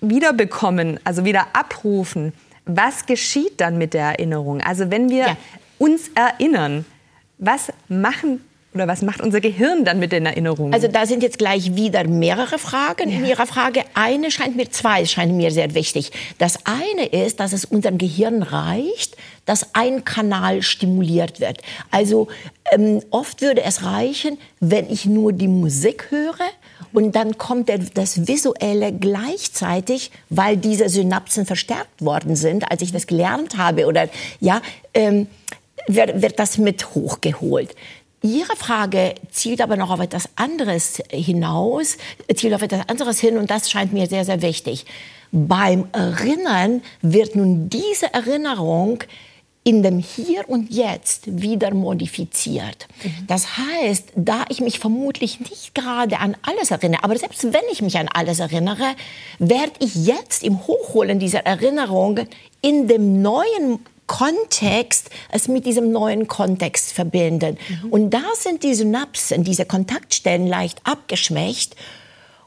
wiederbekommen, 0.00 1.00
also 1.04 1.24
wieder 1.24 1.46
abrufen, 1.52 2.32
Was 2.66 3.04
geschieht 3.04 3.60
dann 3.60 3.76
mit 3.76 3.92
der 3.94 4.04
Erinnerung? 4.04 4.60
Also 4.62 4.90
wenn 4.90 5.10
wir 5.10 5.26
ja. 5.26 5.36
uns 5.78 6.10
erinnern, 6.14 6.86
was 7.38 7.70
machen 7.88 8.42
oder 8.72 8.88
was 8.88 9.02
macht 9.02 9.20
unser 9.20 9.40
Gehirn 9.40 9.84
dann 9.84 9.98
mit 9.98 10.12
den 10.12 10.24
Erinnerungen? 10.24 10.72
Also 10.72 10.88
da 10.88 11.04
sind 11.04 11.22
jetzt 11.22 11.38
gleich 11.38 11.76
wieder 11.76 12.04
mehrere 12.04 12.58
Fragen 12.58 13.10
ja. 13.10 13.18
in 13.18 13.26
Ihrer 13.26 13.46
Frage. 13.46 13.84
Eine 13.92 14.30
scheint 14.30 14.56
mir, 14.56 14.70
zwei 14.70 15.04
scheinen 15.04 15.36
mir 15.36 15.50
sehr 15.50 15.74
wichtig. 15.74 16.10
Das 16.38 16.58
eine 16.64 17.06
ist, 17.06 17.38
dass 17.38 17.52
es 17.52 17.66
unserem 17.66 17.98
Gehirn 17.98 18.42
reicht, 18.42 19.16
dass 19.44 19.74
ein 19.74 20.04
Kanal 20.04 20.62
stimuliert 20.62 21.38
wird. 21.38 21.58
Also 21.90 22.28
ähm, 22.72 23.02
oft 23.10 23.42
würde 23.42 23.62
es 23.62 23.84
reichen, 23.84 24.38
wenn 24.58 24.88
ich 24.90 25.04
nur 25.04 25.32
die 25.34 25.48
Musik 25.48 26.06
höre 26.10 26.40
und 26.92 27.12
dann 27.16 27.38
kommt 27.38 27.70
das 27.94 28.26
Visuelle 28.26 28.92
gleichzeitig, 28.92 30.10
weil 30.30 30.56
diese 30.56 30.88
Synapsen 30.88 31.46
verstärkt 31.46 32.02
worden 32.02 32.36
sind, 32.36 32.70
als 32.70 32.82
ich 32.82 32.92
das 32.92 33.06
gelernt 33.06 33.56
habe 33.56 33.86
oder 33.86 34.08
ja, 34.40 34.60
ähm, 34.92 35.26
wird, 35.86 36.22
wird 36.22 36.38
das 36.38 36.58
mit 36.58 36.94
hochgeholt. 36.94 37.74
Ihre 38.22 38.56
Frage 38.56 39.16
zielt 39.30 39.60
aber 39.60 39.76
noch 39.76 39.90
auf 39.90 40.00
etwas 40.00 40.30
anderes 40.36 41.02
hinaus, 41.10 41.98
zielt 42.34 42.54
auf 42.54 42.62
etwas 42.62 42.88
anderes 42.88 43.20
hin 43.20 43.36
und 43.36 43.50
das 43.50 43.70
scheint 43.70 43.92
mir 43.92 44.06
sehr, 44.06 44.24
sehr 44.24 44.40
wichtig. 44.40 44.86
Beim 45.30 45.88
Erinnern 45.92 46.80
wird 47.02 47.36
nun 47.36 47.68
diese 47.68 48.14
Erinnerung 48.14 49.00
in 49.64 49.82
dem 49.82 49.98
Hier 49.98 50.48
und 50.48 50.70
Jetzt 50.70 51.40
wieder 51.40 51.72
modifiziert. 51.72 52.86
Mhm. 53.02 53.26
Das 53.26 53.56
heißt, 53.56 54.12
da 54.14 54.44
ich 54.50 54.60
mich 54.60 54.78
vermutlich 54.78 55.40
nicht 55.40 55.74
gerade 55.74 56.18
an 56.18 56.36
alles 56.42 56.70
erinnere, 56.70 57.02
aber 57.02 57.16
selbst 57.16 57.42
wenn 57.44 57.64
ich 57.72 57.80
mich 57.80 57.96
an 57.96 58.08
alles 58.08 58.40
erinnere, 58.40 58.94
werde 59.38 59.72
ich 59.80 59.94
jetzt 60.06 60.44
im 60.44 60.66
Hochholen 60.66 61.18
dieser 61.18 61.46
Erinnerung 61.46 62.20
in 62.60 62.88
dem 62.88 63.22
neuen 63.22 63.80
Kontext 64.06 65.08
es 65.30 65.48
mit 65.48 65.64
diesem 65.64 65.90
neuen 65.90 66.28
Kontext 66.28 66.92
verbinden. 66.92 67.56
Mhm. 67.82 67.90
Und 67.90 68.10
da 68.10 68.22
sind 68.38 68.62
die 68.62 68.74
Synapsen, 68.74 69.44
diese 69.44 69.64
Kontaktstellen 69.64 70.46
leicht 70.46 70.80
abgeschwächt. 70.84 71.74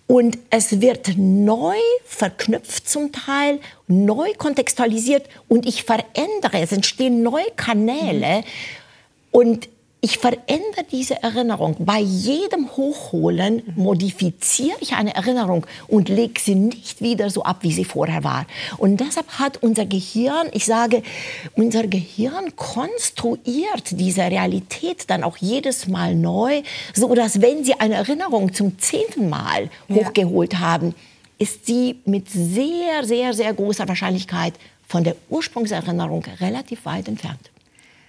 Und 0.08 0.38
es 0.50 0.80
wird 0.80 1.18
neu 1.18 1.76
verknüpft 2.06 2.90
zum 2.90 3.12
Teil, 3.12 3.60
neu 3.88 4.34
kontextualisiert 4.38 5.28
und 5.50 5.66
ich 5.66 5.84
verändere, 5.84 6.62
es 6.62 6.72
entstehen 6.72 7.24
neue 7.24 7.52
Kanäle. 7.58 8.38
Mhm. 8.38 8.44
Und 9.32 9.70
ich 10.00 10.20
verändere 10.20 10.84
diese 10.92 11.24
Erinnerung. 11.24 11.76
Bei 11.80 12.00
jedem 12.00 12.70
Hochholen 12.78 13.64
modifiziere 13.76 14.78
ich 14.80 14.94
eine 14.94 15.16
Erinnerung 15.16 15.66
und 15.88 16.08
lege 16.08 16.40
sie 16.40 16.56
nicht 16.56 17.02
wieder 17.02 17.30
so 17.32 17.44
ab, 17.44 17.58
wie 17.62 17.72
sie 17.72 17.84
vorher 17.86 18.24
war. 18.24 18.46
Und 18.78 19.00
deshalb 19.00 19.28
hat 19.40 19.64
unser 19.64 19.86
Gehirn, 19.86 20.50
ich 20.54 20.66
sage, 20.66 21.02
unser 21.56 21.88
Gehirn 21.88 22.56
konstruiert 22.56 23.92
diese 23.92 24.22
Realität 24.22 25.10
dann 25.10 25.24
auch 25.24 25.38
jedes 25.38 25.88
Mal 25.88 26.14
neu, 26.14 26.62
so 26.94 27.16
dass 27.16 27.42
wenn 27.42 27.64
Sie 27.64 27.74
eine 27.80 27.96
Erinnerung 27.96 28.54
zum 28.54 28.78
zehnten 28.78 29.30
Mal 29.30 29.70
hochgeholt 29.90 30.54
ja. 30.54 30.60
haben, 30.60 30.96
ist 31.40 31.66
sie 31.66 32.00
mit 32.06 32.30
sehr, 32.30 33.04
sehr, 33.04 33.34
sehr 33.34 33.54
großer 33.54 33.88
Wahrscheinlichkeit 33.88 34.54
von 34.88 35.04
der 35.04 35.16
Ursprungserinnerung 35.30 36.24
relativ 36.40 36.86
weit 36.86 37.08
entfernt. 37.08 37.52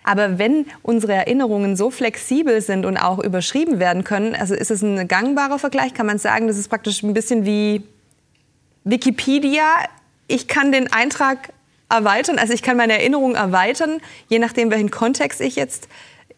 Aber 0.08 0.38
wenn 0.38 0.64
unsere 0.80 1.12
Erinnerungen 1.12 1.76
so 1.76 1.90
flexibel 1.90 2.62
sind 2.62 2.86
und 2.86 2.96
auch 2.96 3.18
überschrieben 3.18 3.78
werden 3.78 4.04
können, 4.04 4.34
also 4.34 4.54
ist 4.54 4.70
es 4.70 4.80
ein 4.80 5.06
gangbarer 5.06 5.58
Vergleich, 5.58 5.92
kann 5.92 6.06
man 6.06 6.16
sagen, 6.16 6.46
das 6.46 6.56
ist 6.56 6.68
praktisch 6.68 7.02
ein 7.02 7.12
bisschen 7.12 7.44
wie 7.44 7.82
Wikipedia. 8.84 9.64
Ich 10.26 10.48
kann 10.48 10.72
den 10.72 10.90
Eintrag 10.90 11.52
erweitern, 11.90 12.38
also 12.38 12.54
ich 12.54 12.62
kann 12.62 12.78
meine 12.78 12.94
Erinnerung 12.94 13.34
erweitern, 13.34 14.00
je 14.28 14.38
nachdem, 14.38 14.70
welchen 14.70 14.90
Kontext 14.90 15.42
ich 15.42 15.56
jetzt 15.56 15.88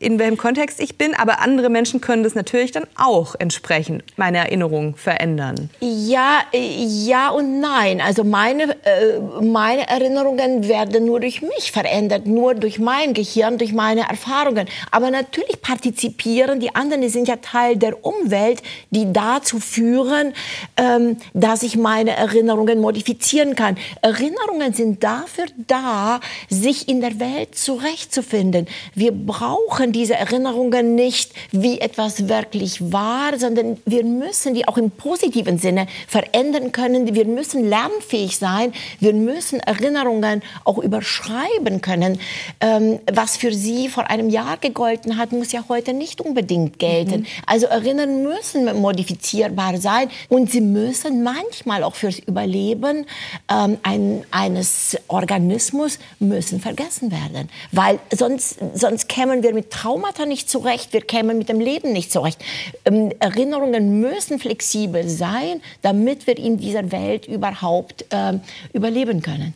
in 0.01 0.19
welchem 0.19 0.39
Kontext 0.39 0.81
ich 0.81 0.97
bin, 0.97 1.15
aber 1.15 1.41
andere 1.41 1.69
Menschen 1.69 2.01
können 2.01 2.23
das 2.23 2.35
natürlich 2.35 2.73
dann 2.73 2.85
auch 2.97 3.35
entsprechend 3.39 4.03
meine 4.17 4.39
Erinnerung 4.39 4.97
verändern. 4.97 5.69
Ja, 5.81 6.41
äh, 6.55 6.59
ja 6.59 7.29
und 7.29 7.61
nein. 7.61 8.01
Also 8.01 8.25
meine, 8.25 8.63
äh, 8.85 9.21
meine 9.43 9.87
Erinnerungen 9.89 10.67
werden 10.67 11.05
nur 11.05 11.21
durch 11.21 11.43
mich 11.43 11.71
verändert, 11.71 12.27
nur 12.27 12.55
durch 12.55 12.79
mein 12.79 13.13
Gehirn, 13.13 13.59
durch 13.59 13.75
meine 13.75 14.09
Erfahrungen. 14.09 14.69
Aber 14.91 15.11
natürlich 15.11 15.61
partizipieren 15.61 16.61
die 16.61 16.75
anderen, 16.75 17.03
die 17.03 17.11
sind 17.11 17.29
ja 17.29 17.37
Teil 17.37 17.77
der 17.77 18.03
Umwelt, 18.03 18.63
die 18.89 19.13
dazu 19.13 19.61
führen, 19.61 20.33
ähm, 20.79 21.19
dass 21.35 21.63
ich 21.63 21.77
meine 21.77 22.17
Erinnerungen 22.17 22.81
modifizieren 22.81 23.55
kann. 23.55 23.77
Erinnerungen 24.01 24.73
sind 24.73 25.05
dafür 25.05 25.45
da, 25.67 26.21
sich 26.49 26.89
in 26.89 27.03
der 27.03 27.21
Welt 27.21 27.55
zurechtzufinden. 27.55 28.67
Wir 28.95 29.13
brauchen 29.13 29.90
machen 29.91 29.93
diese 29.93 30.15
Erinnerungen 30.15 30.95
nicht 30.95 31.33
wie 31.53 31.81
etwas 31.81 32.29
wirklich 32.29 32.93
war, 32.93 33.39
sondern 33.39 33.79
wir 33.87 34.05
müssen 34.05 34.55
die 34.55 34.67
auch 34.67 34.79
im 34.79 34.91
positiven 34.91 35.59
Sinne 35.59 35.87
verändern 36.09 36.73
können. 36.73 37.15
Wir 37.15 37.27
müssen 37.27 37.69
lernfähig 37.69 38.37
sein. 38.39 38.73
Wir 39.01 39.13
müssen 39.13 39.61
Erinnerungen 39.61 40.43
auch 40.65 40.79
überschreiben 40.79 41.81
können. 41.81 42.19
Ähm, 42.61 43.01
was 43.13 43.37
für 43.37 43.53
Sie 43.53 43.89
vor 43.89 44.09
einem 44.11 44.31
Jahr 44.31 44.57
gegolten 44.59 45.17
hat, 45.17 45.33
muss 45.33 45.53
ja 45.53 45.65
heute 45.69 45.93
nicht 45.93 46.21
unbedingt 46.21 46.79
gelten. 46.79 47.21
Mhm. 47.21 47.27
Also 47.47 47.67
Erinnern 47.67 48.23
müssen 48.23 48.65
modifizierbar 48.81 49.79
sein 49.79 50.11
und 50.29 50.51
sie 50.51 50.61
müssen 50.61 51.23
manchmal 51.23 51.83
auch 51.83 51.95
fürs 51.95 52.19
Überleben 52.19 53.07
ähm, 53.51 53.79
ein, 53.83 54.25
eines 54.31 54.97
Organismus 55.09 55.99
müssen 56.19 56.61
vergessen 56.61 57.11
werden, 57.11 57.49
weil 57.73 57.99
sonst 58.11 58.59
sonst 58.75 59.09
kämen 59.09 59.43
wir 59.43 59.55
mit 59.55 59.71
Traumata 59.81 60.27
nicht 60.27 60.51
zurecht, 60.51 60.93
wir 60.93 61.01
kämen 61.01 61.39
mit 61.39 61.49
dem 61.49 61.59
Leben 61.59 61.93
nicht 61.93 62.13
zurecht. 62.13 62.45
Ähm, 62.85 63.13
Erinnerungen 63.19 64.01
müssen 64.01 64.39
flexibel 64.39 65.09
sein, 65.09 65.63
damit 65.81 66.27
wir 66.27 66.37
in 66.37 66.59
dieser 66.59 66.93
Welt 66.93 67.27
überhaupt 67.27 68.05
ähm, 68.11 68.43
überleben 68.75 69.23
können. 69.23 69.55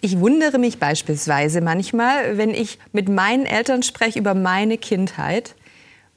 Ich 0.00 0.20
wundere 0.20 0.58
mich 0.58 0.78
beispielsweise 0.78 1.60
manchmal, 1.60 2.38
wenn 2.38 2.54
ich 2.54 2.78
mit 2.92 3.10
meinen 3.10 3.44
Eltern 3.44 3.82
spreche 3.82 4.18
über 4.18 4.32
meine 4.32 4.78
Kindheit 4.78 5.54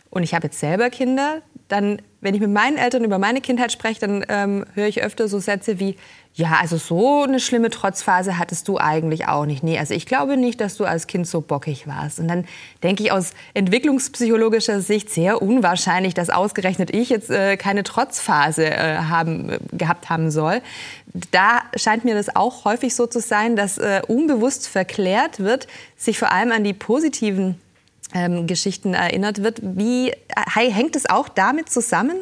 und 0.09 0.23
ich 0.23 0.33
habe 0.33 0.47
jetzt 0.47 0.59
selber 0.59 0.89
Kinder, 0.89 1.41
dann, 1.67 2.01
wenn 2.21 2.35
ich 2.35 2.41
mit 2.41 2.51
meinen 2.51 2.77
Eltern 2.77 3.03
über 3.03 3.19
meine 3.19 3.41
Kindheit 3.41 3.71
spreche, 3.71 3.99
dann 3.99 4.25
ähm, 4.29 4.65
höre 4.75 4.87
ich 4.87 5.03
öfter 5.03 5.27
so 5.27 5.39
Sätze 5.39 5.79
wie, 5.79 5.97
ja, 6.33 6.59
also 6.61 6.77
so 6.77 7.23
eine 7.23 7.41
schlimme 7.41 7.69
Trotzphase 7.69 8.37
hattest 8.37 8.67
du 8.67 8.77
eigentlich 8.77 9.27
auch 9.27 9.45
nicht. 9.45 9.63
Nee, 9.63 9.77
also 9.77 9.93
ich 9.93 10.05
glaube 10.05 10.37
nicht, 10.37 10.61
dass 10.61 10.77
du 10.77 10.85
als 10.85 11.07
Kind 11.07 11.27
so 11.27 11.41
bockig 11.41 11.87
warst. 11.87 12.19
Und 12.19 12.29
dann 12.29 12.45
denke 12.83 13.03
ich 13.03 13.11
aus 13.11 13.31
entwicklungspsychologischer 13.53 14.79
Sicht 14.81 15.09
sehr 15.09 15.41
unwahrscheinlich, 15.41 16.13
dass 16.13 16.29
ausgerechnet 16.29 16.93
ich 16.93 17.09
jetzt 17.09 17.29
äh, 17.31 17.57
keine 17.57 17.83
Trotzphase 17.83 18.65
äh, 18.65 18.97
haben, 18.97 19.57
gehabt 19.73 20.09
haben 20.09 20.31
soll. 20.31 20.61
Da 21.31 21.63
scheint 21.75 22.05
mir 22.05 22.15
das 22.15 22.33
auch 22.33 22.63
häufig 22.63 22.95
so 22.95 23.07
zu 23.07 23.19
sein, 23.19 23.57
dass 23.57 23.77
äh, 23.77 24.01
unbewusst 24.07 24.69
verklärt 24.69 25.39
wird, 25.39 25.67
sich 25.97 26.17
vor 26.17 26.31
allem 26.31 26.53
an 26.53 26.63
die 26.63 26.73
positiven 26.73 27.59
ähm, 28.13 28.47
Geschichten 28.47 28.93
erinnert 28.93 29.43
wird. 29.43 29.59
Wie 29.61 30.09
äh, 30.09 30.71
hängt 30.71 30.95
es 30.95 31.09
auch 31.09 31.29
damit 31.29 31.69
zusammen? 31.69 32.17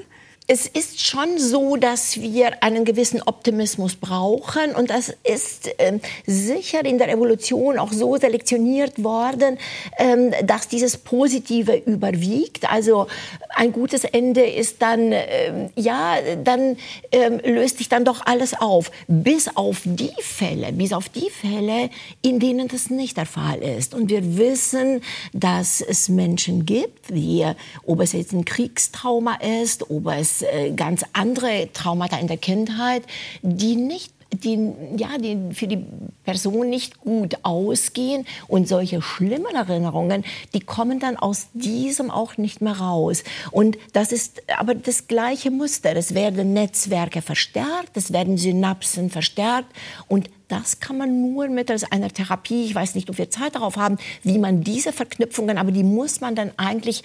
Es 0.51 0.65
ist 0.65 1.05
schon 1.05 1.37
so, 1.37 1.75
dass 1.75 2.19
wir 2.19 2.63
einen 2.63 2.83
gewissen 2.83 3.21
Optimismus 3.21 3.95
brauchen 3.95 4.73
und 4.75 4.89
das 4.89 5.13
ist 5.23 5.69
ähm, 5.77 6.01
sicher 6.25 6.83
in 6.83 6.97
der 6.97 7.07
Evolution 7.11 7.77
auch 7.77 7.93
so 7.93 8.17
selektioniert 8.17 9.03
worden, 9.03 9.59
ähm, 9.99 10.33
dass 10.43 10.67
dieses 10.67 10.97
Positive 10.97 11.75
überwiegt. 11.75 12.67
Also 12.67 13.05
ein 13.49 13.71
gutes 13.71 14.03
Ende 14.05 14.43
ist 14.43 14.81
dann, 14.81 15.11
ähm, 15.11 15.69
ja, 15.75 16.15
dann 16.43 16.77
ähm, 17.11 17.39
löst 17.45 17.77
sich 17.77 17.87
dann 17.87 18.03
doch 18.03 18.25
alles 18.25 18.59
auf, 18.59 18.89
bis 19.07 19.55
auf 19.55 19.81
die 19.85 20.13
Fälle, 20.19 20.73
bis 20.73 20.93
auf 20.93 21.09
die 21.09 21.29
Fälle, 21.29 21.91
in 22.23 22.39
denen 22.39 22.69
das 22.69 22.89
nicht 22.89 23.17
der 23.17 23.27
Fall 23.27 23.59
ist. 23.59 23.93
Und 23.93 24.09
wir 24.09 24.39
wissen, 24.39 25.01
dass 25.31 25.79
es 25.79 26.09
Menschen 26.09 26.65
gibt, 26.65 27.13
wie, 27.13 27.45
ob 27.85 28.01
es 28.01 28.13
jetzt 28.13 28.33
ein 28.33 28.45
Kriegstrauma 28.45 29.35
ist, 29.61 29.91
ob 29.91 30.07
es 30.07 30.38
äh, 30.41 30.71
ganz 30.71 31.03
andere 31.13 31.69
Traumata 31.73 32.17
in 32.17 32.27
der 32.27 32.37
Kindheit, 32.37 33.03
die 33.41 33.75
nicht 33.75 34.13
die, 34.31 34.73
ja, 34.97 35.17
die 35.17 35.53
für 35.53 35.67
die 35.67 35.83
Person 36.23 36.69
nicht 36.69 36.99
gut 37.01 37.37
ausgehen. 37.43 38.25
Und 38.47 38.67
solche 38.67 39.01
schlimmen 39.01 39.55
Erinnerungen, 39.55 40.23
die 40.53 40.59
kommen 40.59 40.99
dann 40.99 41.17
aus 41.17 41.47
diesem 41.53 42.11
auch 42.11 42.37
nicht 42.37 42.61
mehr 42.61 42.79
raus. 42.79 43.23
Und 43.51 43.77
das 43.93 44.11
ist 44.11 44.43
aber 44.57 44.75
das 44.75 45.07
gleiche 45.07 45.51
Muster. 45.51 45.95
Es 45.95 46.13
werden 46.13 46.53
Netzwerke 46.53 47.21
verstärkt, 47.21 47.95
es 47.95 48.13
werden 48.13 48.37
Synapsen 48.37 49.09
verstärkt 49.09 49.69
und 50.07 50.29
das 50.49 50.79
kann 50.79 50.97
man 50.97 51.21
nur 51.21 51.47
mittels 51.47 51.89
einer 51.89 52.09
Therapie, 52.09 52.65
ich 52.65 52.75
weiß 52.75 52.95
nicht, 52.95 53.09
ob 53.09 53.17
wir 53.17 53.29
Zeit 53.29 53.55
darauf 53.55 53.77
haben, 53.77 53.97
wie 54.23 54.39
man 54.39 54.63
diese 54.63 54.91
Verknüpfungen, 54.91 55.57
aber 55.57 55.71
die 55.71 55.83
muss 55.83 56.21
man 56.21 56.35
dann 56.35 56.51
eigentlich, 56.57 57.03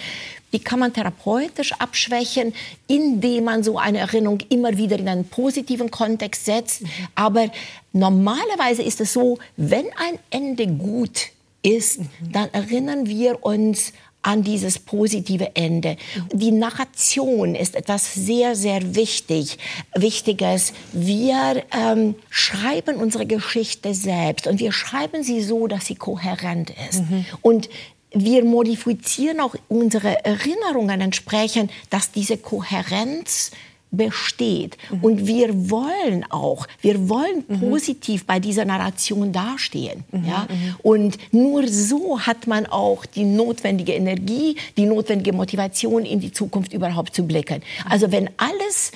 die 0.52 0.58
kann 0.58 0.80
man 0.80 0.92
therapeutisch 0.92 1.72
abschwächen, 1.74 2.54
indem 2.88 3.44
man 3.44 3.62
so 3.62 3.78
eine 3.78 3.98
Erinnerung 3.98 4.40
immer 4.48 4.76
wieder 4.78 4.98
in 4.98 5.08
einen 5.08 5.28
positiven 5.28 5.90
Kontext 5.90 6.46
setzt. 6.46 6.84
Aber 7.14 7.50
normalerweise 7.92 8.82
ist 8.82 9.00
es 9.00 9.12
so, 9.12 9.38
wenn 9.56 9.86
ein 9.96 10.18
Ende 10.30 10.66
gut 10.66 11.28
ist, 11.62 12.00
mhm. 12.00 12.08
dann 12.32 12.48
erinnern 12.52 13.06
wir 13.06 13.44
uns 13.44 13.92
an 14.24 14.42
dieses 14.42 14.78
positive 14.78 15.54
Ende. 15.54 15.96
Die 16.32 16.50
Narration 16.50 17.54
ist 17.54 17.76
etwas 17.76 18.14
sehr, 18.14 18.56
sehr 18.56 18.94
wichtig, 18.94 19.58
Wichtiges. 19.94 20.72
Wir 20.92 21.62
ähm, 21.72 22.14
schreiben 22.30 22.96
unsere 22.96 23.26
Geschichte 23.26 23.94
selbst 23.94 24.46
und 24.46 24.60
wir 24.60 24.72
schreiben 24.72 25.22
sie 25.22 25.42
so, 25.42 25.66
dass 25.66 25.86
sie 25.86 25.94
kohärent 25.94 26.72
ist. 26.88 27.02
Mhm. 27.02 27.26
Und 27.42 27.68
wir 28.12 28.44
modifizieren 28.44 29.40
auch 29.40 29.56
unsere 29.68 30.24
Erinnerungen 30.24 31.00
entsprechend, 31.00 31.70
dass 31.90 32.10
diese 32.10 32.38
Kohärenz 32.38 33.50
besteht. 33.96 34.76
Mhm. 34.90 35.04
Und 35.04 35.26
wir 35.26 35.70
wollen 35.70 36.24
auch, 36.30 36.66
wir 36.80 37.08
wollen 37.08 37.44
mhm. 37.48 37.60
positiv 37.60 38.24
bei 38.24 38.40
dieser 38.40 38.64
Narration 38.64 39.32
dastehen. 39.32 40.04
Mhm. 40.10 40.24
Ja? 40.24 40.46
Mhm. 40.48 40.76
Und 40.82 41.18
nur 41.32 41.68
so 41.68 42.20
hat 42.20 42.46
man 42.46 42.66
auch 42.66 43.06
die 43.06 43.24
notwendige 43.24 43.94
Energie, 43.94 44.56
die 44.76 44.86
notwendige 44.86 45.32
Motivation, 45.32 46.04
in 46.04 46.20
die 46.20 46.32
Zukunft 46.32 46.72
überhaupt 46.72 47.14
zu 47.14 47.26
blicken. 47.26 47.62
Also 47.88 48.10
wenn 48.12 48.30
alles 48.36 48.92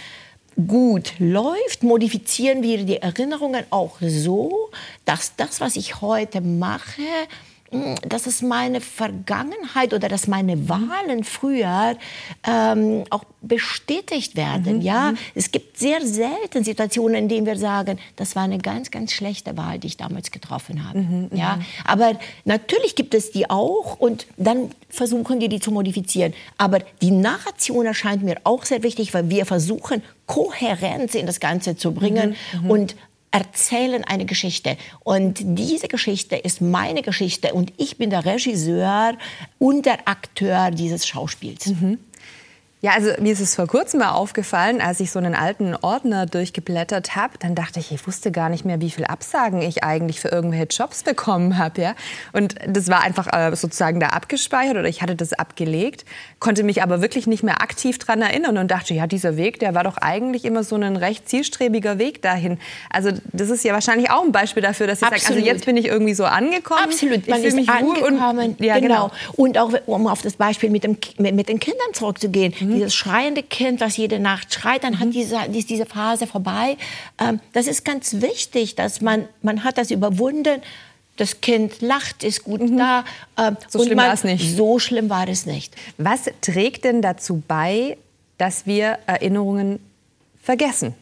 gut 0.66 1.12
läuft, 1.18 1.82
modifizieren 1.82 2.62
wir 2.62 2.84
die 2.84 2.96
Erinnerungen 2.96 3.64
auch 3.70 3.96
so, 4.00 4.70
dass 5.04 5.36
das, 5.36 5.60
was 5.60 5.76
ich 5.76 6.00
heute 6.00 6.40
mache, 6.40 7.02
dass 8.02 8.26
es 8.26 8.40
meine 8.40 8.80
Vergangenheit 8.80 9.92
oder 9.92 10.08
dass 10.08 10.26
meine 10.26 10.68
Wahlen 10.68 11.22
früher 11.24 11.96
ähm, 12.46 13.04
auch 13.10 13.24
bestätigt 13.42 14.36
werden. 14.36 14.76
Mhm. 14.76 14.80
Ja, 14.80 15.12
mhm. 15.12 15.18
es 15.34 15.50
gibt 15.50 15.78
sehr 15.78 16.04
selten 16.04 16.64
Situationen, 16.64 17.16
in 17.16 17.28
denen 17.28 17.46
wir 17.46 17.56
sagen, 17.56 17.98
das 18.16 18.34
war 18.36 18.44
eine 18.44 18.58
ganz, 18.58 18.90
ganz 18.90 19.12
schlechte 19.12 19.56
Wahl, 19.56 19.78
die 19.78 19.88
ich 19.88 19.96
damals 19.96 20.30
getroffen 20.30 20.88
habe. 20.88 21.00
Mhm. 21.00 21.30
Ja, 21.32 21.56
mhm. 21.56 21.64
aber 21.84 22.18
natürlich 22.44 22.94
gibt 22.94 23.14
es 23.14 23.30
die 23.32 23.50
auch 23.50 23.98
und 24.00 24.26
dann 24.36 24.70
versuchen 24.88 25.40
wir 25.40 25.48
die 25.48 25.60
zu 25.60 25.70
modifizieren. 25.70 26.32
Aber 26.56 26.80
die 27.02 27.10
Narration 27.10 27.86
erscheint 27.86 28.22
mir 28.22 28.36
auch 28.44 28.64
sehr 28.64 28.82
wichtig, 28.82 29.12
weil 29.12 29.28
wir 29.28 29.44
versuchen 29.44 30.02
Kohärenz 30.26 31.14
in 31.14 31.26
das 31.26 31.40
Ganze 31.40 31.76
zu 31.76 31.92
bringen 31.92 32.34
mhm. 32.52 32.64
Mhm. 32.64 32.70
und 32.70 32.96
erzählen 33.30 34.04
eine 34.04 34.24
Geschichte. 34.26 34.76
Und 35.00 35.38
diese 35.40 35.88
Geschichte 35.88 36.36
ist 36.36 36.60
meine 36.60 37.02
Geschichte 37.02 37.54
und 37.54 37.72
ich 37.76 37.98
bin 37.98 38.10
der 38.10 38.24
Regisseur 38.24 39.16
und 39.58 39.86
der 39.86 40.08
Akteur 40.08 40.70
dieses 40.70 41.06
Schauspiels. 41.06 41.66
Mhm. 41.66 41.98
Ja, 42.80 42.92
also 42.92 43.10
mir 43.20 43.32
ist 43.32 43.40
es 43.40 43.56
vor 43.56 43.66
kurzem 43.66 43.98
mal 43.98 44.12
aufgefallen, 44.12 44.80
als 44.80 45.00
ich 45.00 45.10
so 45.10 45.18
einen 45.18 45.34
alten 45.34 45.74
Ordner 45.74 46.26
durchgeblättert 46.26 47.16
habe, 47.16 47.34
dann 47.40 47.56
dachte 47.56 47.80
ich, 47.80 47.90
ich 47.90 48.06
wusste 48.06 48.30
gar 48.30 48.48
nicht 48.48 48.64
mehr, 48.64 48.80
wie 48.80 48.90
viel 48.90 49.04
Absagen 49.04 49.60
ich 49.62 49.82
eigentlich 49.82 50.20
für 50.20 50.28
irgendwelche 50.28 50.66
Jobs 50.66 51.02
bekommen 51.02 51.58
habe, 51.58 51.82
ja. 51.82 51.94
Und 52.32 52.54
das 52.68 52.86
war 52.86 53.00
einfach 53.00 53.26
äh, 53.32 53.56
sozusagen 53.56 53.98
da 53.98 54.10
abgespeichert 54.10 54.76
oder 54.76 54.88
ich 54.88 55.02
hatte 55.02 55.16
das 55.16 55.32
abgelegt, 55.32 56.04
konnte 56.38 56.62
mich 56.62 56.80
aber 56.80 57.02
wirklich 57.02 57.26
nicht 57.26 57.42
mehr 57.42 57.62
aktiv 57.62 57.98
dran 57.98 58.22
erinnern 58.22 58.58
und 58.58 58.70
dachte, 58.70 58.94
ja, 58.94 59.08
dieser 59.08 59.36
Weg, 59.36 59.58
der 59.58 59.74
war 59.74 59.82
doch 59.82 59.96
eigentlich 59.96 60.44
immer 60.44 60.62
so 60.62 60.76
ein 60.76 60.94
recht 60.94 61.28
zielstrebiger 61.28 61.98
Weg 61.98 62.22
dahin. 62.22 62.60
Also 62.90 63.10
das 63.32 63.50
ist 63.50 63.64
ja 63.64 63.72
wahrscheinlich 63.72 64.12
auch 64.12 64.22
ein 64.22 64.30
Beispiel 64.30 64.62
dafür, 64.62 64.86
dass 64.86 65.02
ich 65.02 65.08
sage, 65.08 65.20
also 65.26 65.34
jetzt 65.34 65.66
bin 65.66 65.76
ich 65.76 65.86
irgendwie 65.86 66.14
so 66.14 66.26
angekommen. 66.26 66.84
Absolut, 66.84 67.26
man 67.26 67.40
ich 67.40 67.46
ist 67.46 67.54
mich 67.54 67.68
angekommen. 67.68 68.38
Und, 68.38 68.60
ja, 68.60 68.78
genau. 68.78 69.08
genau. 69.08 69.34
Und 69.34 69.58
auch 69.58 69.72
um 69.86 70.06
auf 70.06 70.22
das 70.22 70.34
Beispiel 70.34 70.70
mit, 70.70 70.84
dem, 70.84 70.96
mit, 71.18 71.34
mit 71.34 71.48
den 71.48 71.58
Kindern 71.58 71.92
zurückzugehen. 71.92 72.54
Mhm. 72.60 72.67
Dieses 72.74 72.94
schreiende 72.94 73.42
Kind, 73.42 73.80
was 73.80 73.96
jede 73.96 74.18
Nacht 74.18 74.52
schreit, 74.52 74.84
dann 74.84 74.94
mhm. 74.94 74.98
hat 75.00 75.14
diese, 75.14 75.36
ist 75.52 75.70
diese 75.70 75.86
Phase 75.86 76.26
vorbei. 76.26 76.76
Ähm, 77.18 77.40
das 77.52 77.66
ist 77.66 77.84
ganz 77.84 78.20
wichtig, 78.20 78.74
dass 78.74 79.00
man, 79.00 79.28
man 79.42 79.64
hat 79.64 79.78
das 79.78 79.90
überwunden 79.90 80.60
das 81.18 81.40
Kind 81.40 81.82
lacht, 81.82 82.24
ist 82.24 82.44
gut 82.44 82.62
mhm. 82.62 82.78
da. 82.78 83.04
Äh, 83.36 83.52
so 83.68 83.84
schlimm 83.84 83.98
war 83.98 84.12
es 84.12 84.24
nicht. 84.24 84.56
So 84.56 84.78
schlimm 84.78 85.10
war 85.10 85.28
es 85.28 85.44
nicht. 85.46 85.74
Was 85.98 86.30
trägt 86.40 86.84
denn 86.84 87.02
dazu 87.02 87.42
bei, 87.46 87.98
dass 88.38 88.66
wir 88.66 88.98
Erinnerungen 89.06 89.80
vergessen? 90.42 90.94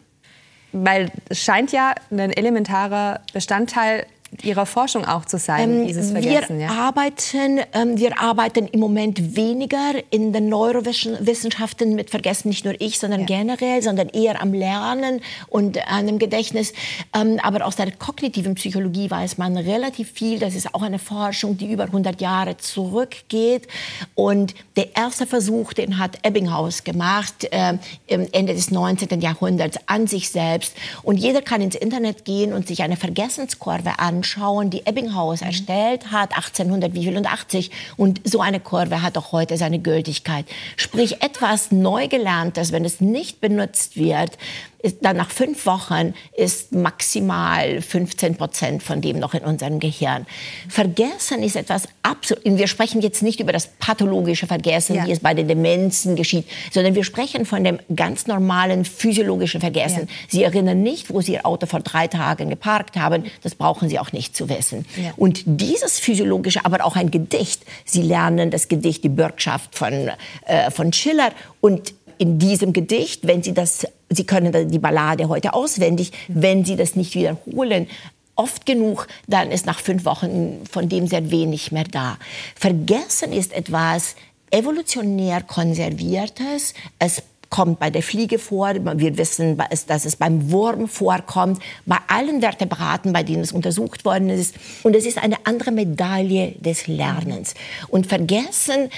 Weil 0.72 1.10
es 1.28 1.40
scheint 1.40 1.70
ja 1.72 1.94
ein 2.10 2.32
elementarer 2.32 3.20
Bestandteil 3.32 4.06
Ihrer 4.42 4.66
Forschung 4.66 5.04
auch 5.04 5.24
zu 5.24 5.38
sein, 5.38 5.82
ähm, 5.82 5.86
dieses 5.86 6.10
Vergessen? 6.10 6.58
Wir, 6.58 6.66
ja? 6.66 6.72
arbeiten, 6.72 7.60
ähm, 7.72 7.96
wir 7.96 8.20
arbeiten 8.20 8.66
im 8.66 8.80
Moment 8.80 9.36
weniger 9.36 9.94
in 10.10 10.32
den 10.32 10.48
Neurowissenschaften 10.48 11.94
mit 11.94 12.10
Vergessen, 12.10 12.48
nicht 12.48 12.64
nur 12.64 12.74
ich, 12.80 12.98
sondern 12.98 13.20
ja. 13.20 13.26
generell, 13.26 13.82
sondern 13.82 14.08
eher 14.08 14.42
am 14.42 14.52
Lernen 14.52 15.20
und 15.48 15.78
an 15.88 16.08
dem 16.08 16.18
Gedächtnis. 16.18 16.72
Ähm, 17.14 17.38
aber 17.40 17.64
aus 17.64 17.76
der 17.76 17.92
kognitiven 17.92 18.56
Psychologie 18.56 19.08
weiß 19.10 19.38
man 19.38 19.56
relativ 19.56 20.10
viel. 20.10 20.40
Das 20.40 20.56
ist 20.56 20.74
auch 20.74 20.82
eine 20.82 20.98
Forschung, 20.98 21.56
die 21.56 21.70
über 21.70 21.84
100 21.84 22.20
Jahre 22.20 22.56
zurückgeht. 22.56 23.68
Und 24.16 24.54
der 24.76 24.96
erste 24.96 25.26
Versuch, 25.26 25.72
den 25.72 25.98
hat 25.98 26.18
Ebbinghaus 26.26 26.82
gemacht, 26.82 27.44
äh, 27.52 27.78
Ende 28.08 28.54
des 28.54 28.72
19. 28.72 29.20
Jahrhunderts, 29.20 29.78
an 29.86 30.08
sich 30.08 30.30
selbst. 30.30 30.74
Und 31.04 31.16
jeder 31.16 31.42
kann 31.42 31.60
ins 31.60 31.76
Internet 31.76 32.24
gehen 32.24 32.52
und 32.52 32.66
sich 32.66 32.82
eine 32.82 32.96
Vergessenskurve 32.96 33.98
anschauen 34.00 34.15
anschauen, 34.16 34.70
die 34.70 34.86
Ebbinghaus 34.86 35.40
mhm. 35.40 35.48
erstellt 35.48 36.10
hat, 36.10 36.32
1880. 36.36 37.70
Und 37.96 38.20
so 38.24 38.40
eine 38.40 38.60
Kurve 38.60 39.02
hat 39.02 39.16
auch 39.18 39.32
heute 39.32 39.56
seine 39.56 39.78
Gültigkeit. 39.78 40.46
Sprich, 40.76 41.22
etwas 41.22 41.70
Neugelerntes, 41.72 42.72
wenn 42.72 42.84
es 42.84 43.00
nicht 43.00 43.40
benutzt 43.40 43.96
wird, 43.96 44.38
ist 44.78 44.98
dann 45.00 45.16
nach 45.16 45.30
fünf 45.30 45.66
Wochen 45.66 46.14
ist 46.36 46.72
maximal 46.72 47.80
15 47.80 48.36
Prozent 48.36 48.82
von 48.82 49.00
dem 49.00 49.18
noch 49.18 49.34
in 49.34 49.42
unserem 49.42 49.80
Gehirn. 49.80 50.26
Vergessen 50.68 51.42
ist 51.42 51.56
etwas 51.56 51.88
absolut, 52.02 52.44
wir 52.44 52.66
sprechen 52.66 53.00
jetzt 53.00 53.22
nicht 53.22 53.40
über 53.40 53.52
das 53.52 53.68
pathologische 53.78 54.46
Vergessen, 54.46 54.96
ja. 54.96 55.06
wie 55.06 55.12
es 55.12 55.20
bei 55.20 55.34
den 55.34 55.48
Demenzen 55.48 56.16
geschieht, 56.16 56.46
sondern 56.72 56.94
wir 56.94 57.04
sprechen 57.04 57.46
von 57.46 57.64
dem 57.64 57.78
ganz 57.94 58.26
normalen 58.26 58.84
physiologischen 58.84 59.60
Vergessen. 59.60 60.02
Ja. 60.02 60.14
Sie 60.28 60.42
erinnern 60.42 60.82
nicht, 60.82 61.12
wo 61.12 61.20
Sie 61.20 61.32
Ihr 61.32 61.46
Auto 61.46 61.66
vor 61.66 61.80
drei 61.80 62.06
Tagen 62.06 62.50
geparkt 62.50 62.96
haben, 62.96 63.24
das 63.42 63.54
brauchen 63.54 63.88
Sie 63.88 63.98
auch 63.98 64.12
nicht 64.12 64.36
zu 64.36 64.48
wissen. 64.48 64.86
Ja. 64.96 65.12
Und 65.16 65.42
dieses 65.46 65.98
physiologische, 65.98 66.64
aber 66.64 66.84
auch 66.84 66.96
ein 66.96 67.10
Gedicht, 67.10 67.62
Sie 67.84 68.02
lernen 68.02 68.50
das 68.50 68.68
Gedicht 68.68 69.04
Die 69.04 69.08
Bürgschaft 69.08 69.76
von, 69.76 70.10
äh, 70.46 70.70
von 70.70 70.92
Schiller 70.92 71.32
und 71.60 71.94
in 72.18 72.38
diesem 72.38 72.72
Gedicht, 72.72 73.26
wenn 73.26 73.42
Sie 73.42 73.52
das, 73.52 73.86
Sie 74.08 74.24
können 74.24 74.70
die 74.70 74.78
Ballade 74.78 75.28
heute 75.28 75.52
auswendig, 75.52 76.12
wenn 76.28 76.64
Sie 76.64 76.76
das 76.76 76.96
nicht 76.96 77.14
wiederholen, 77.14 77.88
oft 78.36 78.66
genug, 78.66 79.08
dann 79.26 79.50
ist 79.50 79.66
nach 79.66 79.80
fünf 79.80 80.04
Wochen 80.04 80.60
von 80.70 80.88
dem 80.88 81.06
sehr 81.06 81.30
wenig 81.30 81.72
mehr 81.72 81.84
da. 81.84 82.18
Vergessen 82.54 83.32
ist 83.32 83.52
etwas 83.52 84.14
evolutionär 84.50 85.42
konserviertes. 85.42 86.74
Es 86.98 87.22
kommt 87.50 87.78
bei 87.78 87.90
der 87.90 88.02
Fliege 88.02 88.38
vor. 88.38 88.74
Wir 88.74 89.18
wissen, 89.18 89.60
dass 89.86 90.04
es 90.04 90.16
beim 90.16 90.50
Wurm 90.50 90.88
vorkommt, 90.88 91.62
bei 91.86 91.96
allen 92.08 92.40
Vertebraten, 92.40 93.12
bei 93.12 93.22
denen 93.22 93.42
es 93.42 93.52
untersucht 93.52 94.04
worden 94.04 94.30
ist. 94.30 94.54
Und 94.82 94.96
es 94.96 95.06
ist 95.06 95.18
eine 95.18 95.36
andere 95.44 95.70
Medaille 95.70 96.52
des 96.58 96.86
Lernens. 96.86 97.54
Und 97.88 98.06
vergessen 98.06 98.90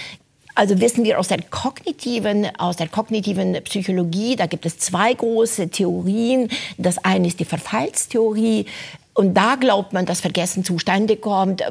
also 0.58 0.80
wissen 0.80 1.04
wir 1.04 1.20
aus 1.20 1.28
der 1.28 1.40
kognitiven, 1.40 2.48
aus 2.58 2.74
der 2.74 2.88
kognitiven 2.88 3.52
Psychologie, 3.62 4.34
da 4.34 4.46
gibt 4.46 4.66
es 4.66 4.76
zwei 4.76 5.14
große 5.14 5.68
Theorien. 5.68 6.48
Das 6.78 6.98
eine 6.98 7.28
ist 7.28 7.38
die 7.38 7.44
Verfallstheorie. 7.44 8.66
Und 9.18 9.34
da 9.34 9.56
glaubt 9.56 9.92
man, 9.92 10.06
dass 10.06 10.20
Vergessen 10.20 10.62
zustande 10.62 11.16
kommt, 11.16 11.64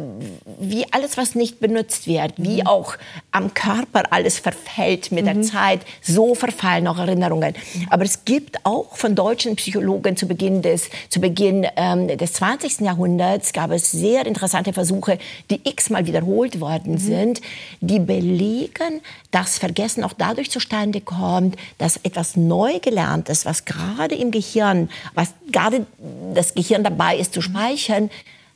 wie 0.60 0.86
alles, 0.92 1.16
was 1.16 1.34
nicht 1.34 1.62
benutzt 1.62 2.06
wird, 2.06 2.34
wie 2.36 2.60
mhm. 2.60 2.68
auch 2.68 2.98
am 3.32 3.54
Körper 3.54 4.04
alles 4.12 4.38
verfällt 4.38 5.14
mit 5.14 5.24
mhm. 5.24 5.28
der 5.28 5.42
Zeit, 5.44 5.80
so 6.02 6.36
verfallen 6.36 6.90
auch 6.90 6.98
Erinnerungen. 6.98 7.54
Aber 7.90 8.04
es 8.04 8.26
gibt 8.26 8.66
auch 8.66 8.98
von 8.98 9.16
deutschen 9.16 9.56
Psychologen 9.56 10.18
zu 10.18 10.28
Beginn 10.28 10.62
des, 10.62 10.90
zu 11.08 11.22
Beginn, 11.22 11.66
ähm, 11.78 12.10
des 12.18 12.34
20. 12.34 12.82
Jahrhunderts, 12.82 13.54
gab 13.54 13.72
es 13.72 13.92
sehr 13.92 14.26
interessante 14.26 14.74
Versuche, 14.74 15.18
die 15.50 15.62
x-mal 15.64 16.06
wiederholt 16.06 16.60
worden 16.60 16.96
mhm. 16.96 16.98
sind, 16.98 17.42
die 17.80 18.00
belegen, 18.00 19.00
dass 19.32 19.58
Vergessen 19.58 20.04
auch 20.04 20.14
dadurch 20.18 20.52
zustande 20.52 21.00
kommt, 21.00 21.56
dass 21.78 21.96
etwas 22.04 22.36
neu 22.36 22.80
gelerntes, 22.80 23.46
was 23.46 23.64
gerade 23.64 24.16
im 24.16 24.32
Gehirn, 24.32 24.90
was 25.14 25.30
gerade 25.50 25.86
das 26.34 26.54
Gehirn 26.54 26.84
dabei 26.84 27.16
ist, 27.16 27.37
zu 27.38 27.42
speichern, 27.44 28.10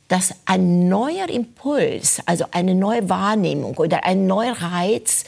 dass 0.08 0.34
ein 0.44 0.88
neuer 0.88 1.28
Impuls, 1.28 2.20
also 2.26 2.46
eine 2.50 2.74
neue 2.74 3.08
Wahrnehmung 3.08 3.76
oder 3.76 4.04
ein 4.04 4.26
neuer 4.26 4.54
Reiz 4.60 5.24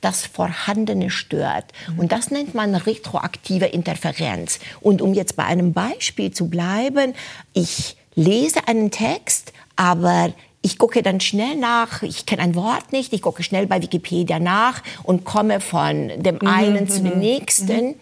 das 0.00 0.24
Vorhandene 0.24 1.10
stört. 1.10 1.66
Mhm. 1.88 1.98
Und 1.98 2.12
das 2.12 2.30
nennt 2.30 2.54
man 2.54 2.74
retroaktive 2.76 3.66
Interferenz. 3.66 4.60
Und 4.80 5.02
um 5.02 5.14
jetzt 5.14 5.34
bei 5.34 5.44
einem 5.44 5.72
Beispiel 5.72 6.30
zu 6.30 6.48
bleiben, 6.48 7.14
ich 7.52 7.96
lese 8.14 8.68
einen 8.68 8.92
Text, 8.92 9.52
aber 9.74 10.32
ich 10.62 10.78
gucke 10.78 11.02
dann 11.02 11.18
schnell 11.18 11.56
nach, 11.56 12.02
ich 12.02 12.24
kenne 12.24 12.42
ein 12.42 12.54
Wort 12.54 12.92
nicht, 12.92 13.12
ich 13.12 13.22
gucke 13.22 13.42
schnell 13.42 13.66
bei 13.66 13.82
Wikipedia 13.82 14.38
nach 14.38 14.82
und 15.02 15.24
komme 15.24 15.60
von 15.60 16.08
dem 16.22 16.36
mhm, 16.36 16.46
einen 16.46 16.88
zu 16.88 17.00
dem 17.00 17.14
mhm, 17.14 17.18
nächsten, 17.18 17.86
mhm. 17.86 17.94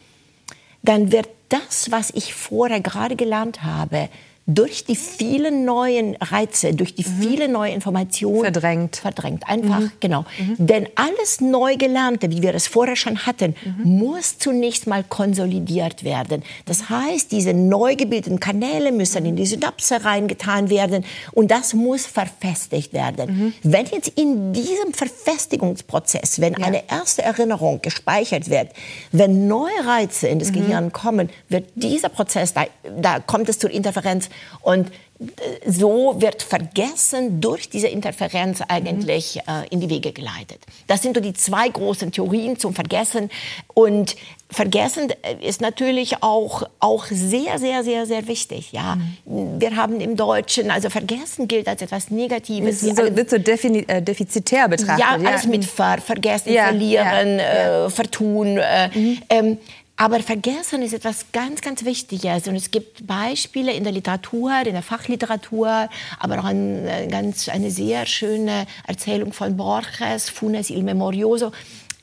dann 0.83 1.11
wird 1.11 1.29
das, 1.49 1.91
was 1.91 2.11
ich 2.11 2.35
vorher 2.35 2.81
gerade 2.81 3.17
gelernt 3.17 3.63
habe, 3.63 4.11
durch 4.55 4.85
die 4.85 4.97
vielen 4.97 5.65
neuen 5.65 6.17
Reize, 6.17 6.75
durch 6.75 6.95
die 6.95 7.07
mhm. 7.07 7.23
vielen 7.23 7.53
neuen 7.53 7.75
Informationen 7.75 8.43
verdrängt. 8.43 8.97
Verdrängt, 8.97 9.49
einfach, 9.49 9.81
mhm. 9.81 9.93
genau. 10.01 10.25
Mhm. 10.39 10.67
Denn 10.67 10.89
alles 10.95 11.41
Neugelernte, 11.41 12.31
wie 12.31 12.43
wir 12.43 12.55
es 12.55 12.67
vorher 12.67 12.97
schon 12.97 13.27
hatten, 13.27 13.55
mhm. 13.65 13.99
muss 13.99 14.39
zunächst 14.39 14.87
mal 14.87 15.05
konsolidiert 15.05 16.05
werden. 16.05 16.43
Das 16.65 16.91
heißt, 16.91 17.31
diese 17.31 17.55
neu 17.55 17.95
gebildeten 17.97 18.41
Kanäle 18.41 18.93
müssen 18.93 19.25
in 19.25 19.37
die 19.37 19.47
Synapse 19.47 20.05
reingetan 20.05 20.69
werden 20.71 21.05
und 21.33 21.51
das 21.51 21.75
muss 21.75 22.07
verfestigt 22.07 22.93
werden. 22.93 23.55
Mhm. 23.63 23.71
Wenn 23.71 23.87
jetzt 23.87 24.09
in 24.09 24.53
diesem 24.53 24.93
Verfestigungsprozess, 24.93 26.41
wenn 26.41 26.55
ja. 26.55 26.67
eine 26.67 26.89
erste 26.89 27.23
Erinnerung 27.23 27.81
gespeichert 27.83 28.51
wird, 28.51 28.71
wenn 29.13 29.47
neue 29.47 29.87
Reize 29.87 30.27
in 30.29 30.39
das 30.39 30.51
mhm. 30.51 30.55
Gehirn 30.55 30.93
kommen, 30.93 31.31
wird 31.49 31.69
dieser 31.77 32.09
Prozess, 32.09 32.53
da, 32.53 32.67
da 32.99 33.21
kommt 33.21 33.49
es 33.49 33.59
zur 33.59 33.71
Interferenz 33.71 34.29
und 34.63 34.91
äh, 35.21 35.71
so 35.71 36.17
wird 36.19 36.43
Vergessen 36.43 37.41
durch 37.41 37.69
diese 37.69 37.89
Interferenz 37.89 38.63
eigentlich 38.69 39.37
mhm. 39.47 39.53
äh, 39.53 39.67
in 39.71 39.81
die 39.81 39.91
Wege 39.91 40.13
geleitet. 40.13 40.61
Das 40.87 41.03
sind 41.03 41.15
so 41.15 41.21
die 41.21 41.35
zwei 41.35 41.69
großen 41.69 42.11
Theorien 42.11 42.59
zum 42.59 42.75
Vergessen. 42.75 43.31
Und 43.75 44.17
Vergessen 44.49 45.11
äh, 45.23 45.47
ist 45.47 45.61
natürlich 45.61 46.23
auch, 46.23 46.63
auch 46.79 47.05
sehr, 47.07 47.59
sehr, 47.59 47.85
sehr, 47.85 48.07
sehr 48.07 48.27
wichtig. 48.29 48.73
Ja. 48.73 48.97
Mhm. 49.27 49.61
Wir 49.61 49.77
haben 49.77 50.01
im 50.01 50.17
Deutschen, 50.17 50.71
also 50.71 50.89
Vergessen 50.89 51.49
gilt 51.49 51.69
als 51.69 51.83
etwas 51.83 52.11
Negatives. 52.11 52.81
So, 52.81 52.97
wird 52.97 53.29
so 53.29 53.37
äh, 53.37 54.03
defizitär 54.03 54.69
betrachtet. 54.69 55.01
Ja, 55.01 55.31
alles 55.31 55.45
ja. 55.45 55.51
mit 55.51 55.65
Ver, 55.67 55.99
Vergessen, 55.99 56.53
ja, 56.53 56.65
Verlieren, 56.65 57.39
ja, 57.39 57.87
äh, 57.87 57.91
Vertun. 57.91 58.55
Mhm. 58.95 59.19
ähm, 59.29 59.59
aber 60.01 60.21
Vergessen 60.21 60.81
ist 60.81 60.95
etwas 60.95 61.27
ganz, 61.31 61.61
ganz 61.61 61.85
Wichtiges. 61.85 62.49
Und 62.49 62.57
es 62.57 62.71
gibt 62.71 63.07
Beispiele 63.07 63.71
in 63.75 63.85
der 63.85 63.93
Literatur, 63.93 64.51
in 64.65 64.73
der 64.73 64.83
Fachliteratur, 64.83 65.91
aber 66.19 66.39
auch 66.39 66.45
eine, 66.45 67.07
ganz, 67.11 67.51
eine 67.51 67.71
sehr 67.71 68.07
schöne 68.07 68.67
Erzählung 68.87 69.35
von 69.35 69.59
Borges, 69.59 70.31
Funes 70.31 70.71
il 70.71 70.85
Memorioso 70.85 71.53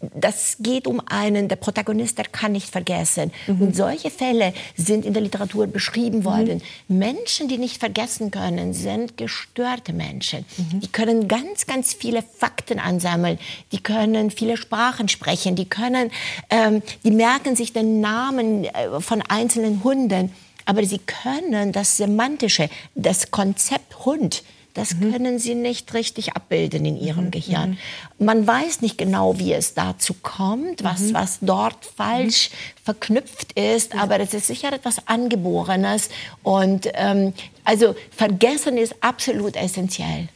das 0.02 0.58
geht 0.60 0.88
um 0.88 1.02
einen, 1.06 1.48
der 1.48 1.56
Protagonist, 1.56 2.18
der 2.18 2.26
kann 2.26 2.52
nicht 2.52 2.70
vergessen. 2.70 3.32
Mhm. 3.48 3.62
Und 3.62 3.76
solche 3.76 4.12
Fälle 4.12 4.54
sind 4.76 5.06
in 5.06 5.14
der 5.14 5.24
Literatur 5.24 5.68
beschrieben 5.68 6.24
worden. 6.24 6.62
Mhm. 6.88 6.98
Menschen, 6.98 7.48
die 7.48 7.58
nicht 7.58 7.80
vergessen 7.80 8.32
können, 8.32 8.74
sind 8.74 9.18
gestörte 9.18 9.94
Menschen. 9.94 10.46
Mhm. 10.58 10.80
Die 10.82 10.88
können 10.88 11.28
ganz, 11.28 11.66
ganz 11.66 11.94
viele 11.94 12.22
Fakten 12.22 12.80
ansammeln. 12.80 13.40
Die 13.72 13.82
können 13.82 14.30
viele 14.30 14.58
Sprachen 14.58 15.10
sprechen. 15.10 15.56
Die 15.56 15.66
können, 15.66 16.12
ähm, 16.50 16.82
die 17.04 17.12
merken 17.12 17.56
sich 17.56 17.74
den 17.74 18.00
Namen 18.00 18.66
äh, 18.66 19.00
von 19.00 19.22
einzelnen 19.22 19.84
Hunden. 19.84 20.32
Aber 20.66 20.84
sie 20.84 21.00
können 21.00 21.72
das 21.72 21.98
Semantische, 21.98 22.70
das 22.94 23.32
Konzept 23.32 24.06
Hund, 24.06 24.44
das 24.78 24.94
mhm. 24.94 25.12
können 25.12 25.40
sie 25.40 25.56
nicht 25.56 25.92
richtig 25.96 26.36
abbilden 26.36 26.86
in 26.86 27.02
ihrem 27.02 27.26
mhm. 27.26 27.32
Gehirn. 27.32 27.78
Mhm. 28.20 28.26
Man 28.26 28.46
weiß 28.46 28.82
nicht 28.82 28.98
genau, 28.98 29.40
wie 29.40 29.52
es 29.54 29.74
dazu 29.74 30.14
kommt, 30.22 30.84
was, 30.84 31.02
mhm. 31.02 31.14
was 31.16 31.40
dort 31.42 31.84
falsch 31.84 32.52
mhm. 32.52 32.84
verknüpft 32.84 33.54
ist, 33.54 33.96
aber 33.96 34.20
es 34.20 34.36
ist 34.36 34.46
sicher 34.46 34.72
etwas 34.72 35.08
Angeborenes. 35.08 36.10
Und 36.44 36.90
ähm, 36.94 37.34
also 37.64 37.96
Vergessen 38.12 38.78
ist 38.78 38.96
absolut 39.02 39.56
essentiell. 39.56 40.30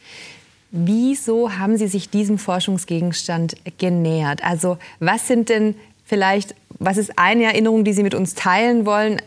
Wieso 0.72 1.56
haben 1.56 1.76
Sie 1.76 1.86
sich 1.86 2.10
diesem 2.10 2.36
Forschungsgegenstand 2.36 3.54
genähert? 3.78 4.42
Also 4.42 4.78
was 4.98 5.28
sind 5.28 5.50
denn 5.50 5.76
vielleicht, 6.04 6.56
was 6.80 6.96
ist 6.96 7.16
eine 7.16 7.44
Erinnerung, 7.44 7.84
die 7.84 7.92
Sie 7.92 8.02
mit 8.02 8.14
uns 8.14 8.34
teilen 8.34 8.86
wollen, 8.86 9.22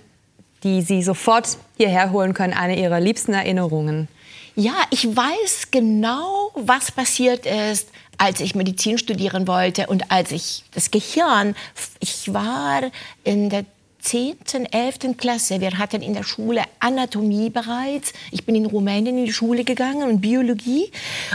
die 0.63 0.82
Sie 0.82 1.01
sofort 1.04 1.58
hierher 1.78 2.12
holen 2.12 2.34
können, 2.34 2.54
eine 2.54 2.78
Ihrer 2.78 2.99
liebsten 2.99 3.34
Erinnerungen? 3.34 4.10
Ja, 4.56 4.76
ich 4.89 5.13
weiß 5.13 5.68
genau, 5.72 6.52
was 6.54 6.89
passiert 6.89 7.46
ist, 7.46 7.89
als 8.18 8.39
ich 8.39 8.56
Medizin 8.56 8.98
studieren 8.98 9.50
wollte 9.50 9.88
und 9.88 10.12
als 10.12 10.32
ich 10.32 10.63
das 10.74 10.91
Gehirn, 10.91 11.56
ich 12.00 12.34
war 12.34 12.84
in 13.26 13.50
der 13.50 13.65
10., 14.00 14.38
11. 14.72 15.18
Klasse. 15.18 15.60
Wir 15.60 15.78
hatten 15.78 16.02
in 16.02 16.13
der 16.13 16.24
Schule 16.24 16.63
Anatomie 16.80 17.50
bereits. 17.50 18.13
Ich 18.32 18.46
bin 18.46 18.56
in 18.56 18.68
Rumänien 18.68 19.18
in 19.18 19.26
die 19.26 19.34
Schule 19.34 19.65
gegangen 19.65 20.08
und 20.08 20.22
Biologie. 20.22 20.91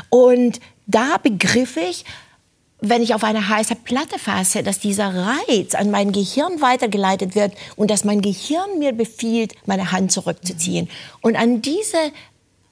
Und 0.09 0.61
da 0.87 1.19
begriff 1.19 1.77
ich, 1.77 2.05
wenn 2.81 3.03
ich 3.03 3.13
auf 3.15 3.25
eine 3.25 3.49
heiße 3.49 3.75
Platte 3.75 4.19
fasse, 4.19 4.63
dass 4.63 4.79
dieser 4.79 5.13
Reiz 5.15 5.75
an 5.75 5.91
mein 5.91 6.13
Gehirn 6.13 6.61
weitergeleitet 6.61 7.35
wird 7.35 7.53
und 7.77 7.91
dass 7.91 8.05
mein 8.05 8.23
Gehirn 8.23 8.79
mir 8.79 8.93
befiehlt, 8.93 9.55
meine 9.67 9.93
Hand 9.93 10.13
zurückzuziehen. 10.13 10.89
Und 11.21 11.37
an 11.37 11.61
diese 11.61 11.99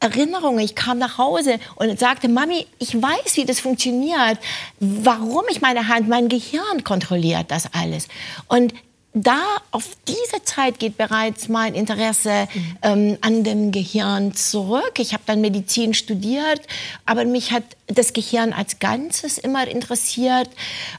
Erinnerung. 0.00 0.58
Ich 0.58 0.74
kam 0.74 0.98
nach 0.98 1.18
Hause 1.18 1.58
und 1.76 1.98
sagte, 1.98 2.28
Mami, 2.28 2.66
ich 2.78 2.94
weiß, 2.94 3.36
wie 3.36 3.44
das 3.44 3.60
funktioniert. 3.60 4.38
Warum 4.80 5.44
ich 5.50 5.60
meine 5.60 5.88
Hand, 5.88 6.08
mein 6.08 6.28
Gehirn 6.28 6.84
kontrolliert 6.84 7.50
das 7.50 7.72
alles. 7.72 8.08
Und 8.46 8.72
da 9.22 9.40
auf 9.70 9.88
diese 10.06 10.42
Zeit 10.44 10.78
geht 10.78 10.96
bereits 10.96 11.48
mein 11.48 11.74
Interesse 11.74 12.48
ähm, 12.82 13.18
an 13.20 13.44
dem 13.44 13.72
Gehirn 13.72 14.34
zurück. 14.34 14.98
Ich 14.98 15.12
habe 15.12 15.22
dann 15.26 15.40
Medizin 15.40 15.94
studiert, 15.94 16.60
aber 17.04 17.24
mich 17.24 17.52
hat 17.52 17.64
das 17.86 18.12
Gehirn 18.12 18.52
als 18.52 18.78
Ganzes 18.78 19.38
immer 19.38 19.66
interessiert. 19.66 20.50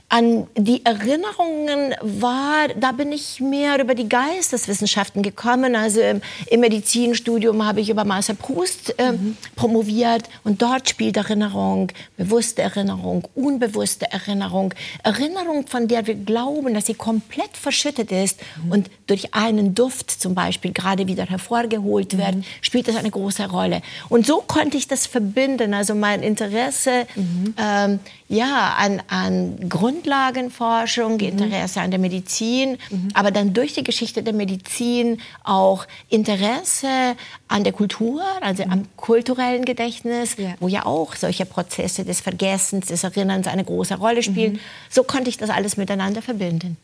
An 0.10 0.48
die 0.58 0.84
Erinnerungen 0.86 1.94
war, 2.02 2.68
da 2.76 2.92
bin 2.92 3.12
ich 3.12 3.40
mehr 3.40 3.80
über 3.80 3.94
die 3.94 4.10
Geisteswissenschaften 4.10 5.22
gekommen. 5.22 5.76
Also 5.76 6.02
im, 6.02 6.22
im 6.48 6.60
Medizinstudium 6.60 7.64
habe 7.66 7.82
ich 7.82 7.90
über 7.90 8.06
Marcel 8.06 8.36
Proust 8.36 8.98
äh, 8.98 9.12
mhm. 9.12 9.38
promoviert 9.56 10.24
und 10.44 10.62
dort 10.62 10.90
spielt 10.90 11.16
Erinnerung, 11.18 11.92
bewusste 12.18 12.64
Erinnerung, 12.64 13.28
unbewusste 13.36 14.12
Erinnerung, 14.12 14.74
Erinnerung, 15.04 15.68
von 15.68 15.88
der 15.88 16.08
wir 16.08 16.16
glauben, 16.16 16.74
dass 16.74 16.88
sie 16.88 16.96
komplett 16.96 17.56
verschüttet 17.56 18.09
ist 18.12 18.39
mhm. 18.63 18.72
und 18.72 18.91
durch 19.08 19.34
einen 19.34 19.76
Duft 19.76 20.12
zum 20.12 20.36
Beispiel 20.36 20.72
gerade 20.72 21.08
wieder 21.08 21.26
hervorgeholt 21.26 22.17
wird, 22.17 22.36
mhm. 22.36 22.43
spielt 22.62 22.88
das 22.88 22.95
eine 22.95 23.12
große 23.12 23.50
Rolle. 23.50 23.82
Und 24.10 24.26
so 24.26 24.43
konnte 24.45 24.78
ich 24.78 24.88
das 24.88 25.08
verbinden. 25.08 25.74
Also 25.74 25.95
mein 25.95 26.22
Interesse 26.22 27.08
mhm. 27.15 27.54
ähm, 27.58 28.00
ja, 28.28 28.76
an, 28.78 29.02
an 29.08 29.69
Grundlagenforschung. 29.69 31.19
Interesse 31.19 31.82
an 31.82 31.89
der 31.89 32.00
Medizin, 32.00 32.78
aber 33.13 33.32
dann 33.32 33.54
durch 33.54 33.74
die 33.74 33.84
Geschichte 33.84 34.24
der 34.24 34.34
Medizin 34.34 35.19
auch 35.43 35.86
Interesse 36.10 37.15
an 37.48 37.63
der 37.63 37.74
Kultur, 37.74 38.22
also 38.41 38.63
am 38.63 38.86
kulturellen 38.95 39.65
Gedächtnis, 39.65 40.36
ja. 40.38 40.54
wo 40.60 40.67
ja 40.67 40.86
auch 40.86 41.15
solche 41.15 41.45
Prozesse 41.45 42.06
des 42.06 42.22
Vergessens, 42.22 42.88
des 42.88 43.04
Erinnerns 43.04 43.48
eine 43.48 43.63
große 43.63 43.95
Rolle 43.95 44.24
spielen. 44.24 44.60
So 44.89 45.04
konnte 45.04 45.30
ich 45.30 45.38
das 45.38 45.50
alles 45.50 45.78
miteinander 45.78 46.22
verbinden. 46.22 46.78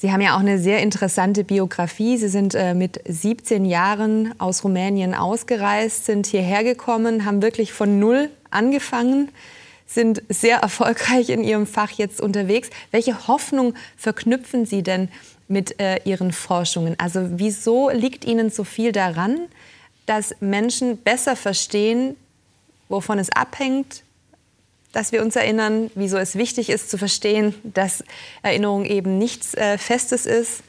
Sie 0.00 0.10
haben 0.10 0.22
ja 0.22 0.34
auch 0.34 0.40
eine 0.40 0.58
sehr 0.58 0.80
interessante 0.80 1.44
Biografie. 1.44 2.16
Sie 2.16 2.30
sind 2.30 2.54
äh, 2.54 2.72
mit 2.72 3.02
17 3.06 3.66
Jahren 3.66 4.32
aus 4.40 4.64
Rumänien 4.64 5.14
ausgereist, 5.14 6.06
sind 6.06 6.26
hierher 6.26 6.64
gekommen, 6.64 7.26
haben 7.26 7.42
wirklich 7.42 7.74
von 7.74 7.98
Null 7.98 8.30
angefangen, 8.50 9.28
sind 9.86 10.22
sehr 10.30 10.60
erfolgreich 10.60 11.28
in 11.28 11.44
Ihrem 11.44 11.66
Fach 11.66 11.90
jetzt 11.90 12.22
unterwegs. 12.22 12.70
Welche 12.92 13.28
Hoffnung 13.28 13.74
verknüpfen 13.98 14.64
Sie 14.64 14.82
denn 14.82 15.10
mit 15.48 15.78
äh, 15.78 16.00
Ihren 16.04 16.32
Forschungen? 16.32 16.94
Also 16.98 17.20
wieso 17.32 17.90
liegt 17.90 18.24
Ihnen 18.24 18.48
so 18.48 18.64
viel 18.64 18.92
daran, 18.92 19.48
dass 20.06 20.34
Menschen 20.40 20.96
besser 20.96 21.36
verstehen, 21.36 22.16
wovon 22.88 23.18
es 23.18 23.28
abhängt, 23.32 24.02
dass 24.92 25.12
wir 25.12 25.22
uns 25.22 25.36
erinnern, 25.36 25.90
wieso 25.94 26.16
es 26.16 26.36
wichtig 26.36 26.70
ist 26.70 26.90
zu 26.90 26.98
verstehen, 26.98 27.54
dass 27.62 28.04
Erinnerung 28.42 28.84
eben 28.84 29.18
nichts 29.18 29.54
äh, 29.54 29.78
Festes 29.78 30.26
ist 30.26 30.62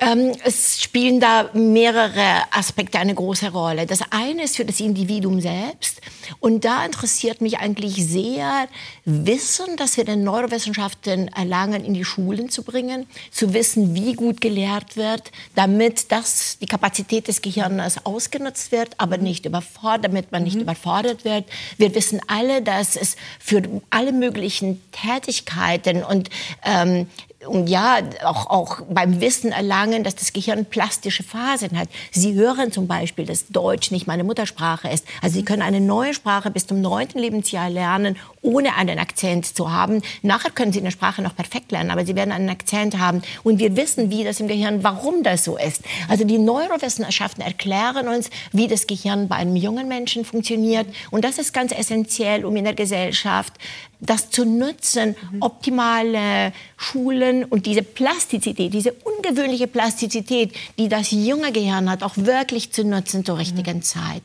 ähm, 0.00 0.32
es 0.44 0.82
spielen 0.82 1.20
da 1.20 1.50
mehrere 1.52 2.42
Aspekte 2.50 2.98
eine 2.98 3.14
große 3.14 3.50
Rolle. 3.52 3.86
Das 3.86 4.00
eine 4.10 4.44
ist 4.44 4.56
für 4.56 4.64
das 4.64 4.80
Individuum 4.80 5.40
selbst. 5.40 6.00
Und 6.38 6.64
da 6.64 6.84
interessiert 6.84 7.40
mich 7.40 7.58
eigentlich 7.58 7.94
sehr, 7.96 8.68
Wissen, 9.04 9.76
das 9.76 9.96
wir 9.96 10.08
in 10.08 10.24
Neurowissenschaften 10.24 11.28
erlangen, 11.28 11.84
in 11.84 11.94
die 11.94 12.04
Schulen 12.04 12.48
zu 12.48 12.62
bringen, 12.62 13.06
zu 13.30 13.52
wissen, 13.52 13.94
wie 13.94 14.14
gut 14.14 14.40
gelehrt 14.40 14.96
wird, 14.96 15.32
damit 15.54 16.12
das, 16.12 16.58
die 16.58 16.66
Kapazität 16.66 17.28
des 17.28 17.42
Gehirns 17.42 18.04
ausgenutzt 18.04 18.72
wird, 18.72 18.90
aber 18.98 19.18
nicht 19.18 19.46
überfordert, 19.46 20.04
damit 20.04 20.32
man 20.32 20.44
nicht 20.44 20.56
mhm. 20.56 20.62
überfordert 20.62 21.24
wird. 21.24 21.44
Wir 21.76 21.94
wissen 21.94 22.20
alle, 22.26 22.62
dass 22.62 22.96
es 22.96 23.16
für 23.38 23.62
alle 23.90 24.12
möglichen 24.12 24.80
Tätigkeiten 24.92 26.04
und 26.04 26.30
ähm, 26.64 27.06
und 27.46 27.68
ja, 27.68 28.00
auch, 28.22 28.50
auch 28.50 28.82
beim 28.90 29.20
Wissen 29.20 29.52
erlangen, 29.52 30.04
dass 30.04 30.14
das 30.14 30.32
Gehirn 30.32 30.66
plastische 30.66 31.22
Phasen 31.22 31.78
hat. 31.78 31.88
Sie 32.10 32.34
hören 32.34 32.70
zum 32.70 32.86
Beispiel, 32.86 33.24
dass 33.24 33.48
Deutsch 33.48 33.90
nicht 33.90 34.06
meine 34.06 34.24
Muttersprache 34.24 34.88
ist. 34.88 35.06
Also 35.22 35.36
Sie 35.36 35.44
können 35.44 35.62
eine 35.62 35.80
neue 35.80 36.12
Sprache 36.12 36.50
bis 36.50 36.66
zum 36.66 36.80
neunten 36.82 37.18
Lebensjahr 37.18 37.70
lernen, 37.70 38.16
ohne 38.42 38.76
einen 38.76 38.98
Akzent 38.98 39.46
zu 39.56 39.70
haben. 39.70 40.02
Nachher 40.22 40.50
können 40.50 40.72
Sie 40.72 40.80
eine 40.80 40.90
Sprache 40.90 41.22
noch 41.22 41.36
perfekt 41.36 41.72
lernen, 41.72 41.90
aber 41.90 42.06
Sie 42.06 42.16
werden 42.16 42.32
einen 42.32 42.48
Akzent 42.48 42.98
haben. 42.98 43.22
Und 43.42 43.58
wir 43.58 43.76
wissen, 43.76 44.10
wie 44.10 44.24
das 44.24 44.40
im 44.40 44.48
Gehirn, 44.48 44.82
warum 44.82 45.22
das 45.22 45.44
so 45.44 45.56
ist. 45.56 45.82
Also 46.08 46.24
die 46.24 46.38
Neurowissenschaften 46.38 47.44
erklären 47.44 48.08
uns, 48.08 48.30
wie 48.52 48.66
das 48.66 48.86
Gehirn 48.86 49.28
bei 49.28 49.36
einem 49.36 49.56
jungen 49.56 49.88
Menschen 49.88 50.24
funktioniert. 50.24 50.86
Und 51.10 51.24
das 51.24 51.38
ist 51.38 51.52
ganz 51.52 51.72
essentiell, 51.72 52.44
um 52.44 52.56
in 52.56 52.64
der 52.64 52.74
Gesellschaft 52.74 53.52
das 54.00 54.30
zu 54.30 54.46
nutzen, 54.46 55.14
optimale 55.40 56.52
Schulen 56.78 57.44
und 57.44 57.66
diese 57.66 57.82
Plastizität, 57.82 58.72
diese 58.72 58.92
ungewöhnliche 58.92 59.66
Plastizität, 59.66 60.54
die 60.78 60.88
das 60.88 61.10
junge 61.10 61.52
Gehirn 61.52 61.90
hat, 61.90 62.02
auch 62.02 62.16
wirklich 62.16 62.72
zu 62.72 62.84
nutzen 62.84 63.24
zur 63.24 63.38
richtigen 63.38 63.78
mhm. 63.78 63.82
Zeit. 63.82 64.22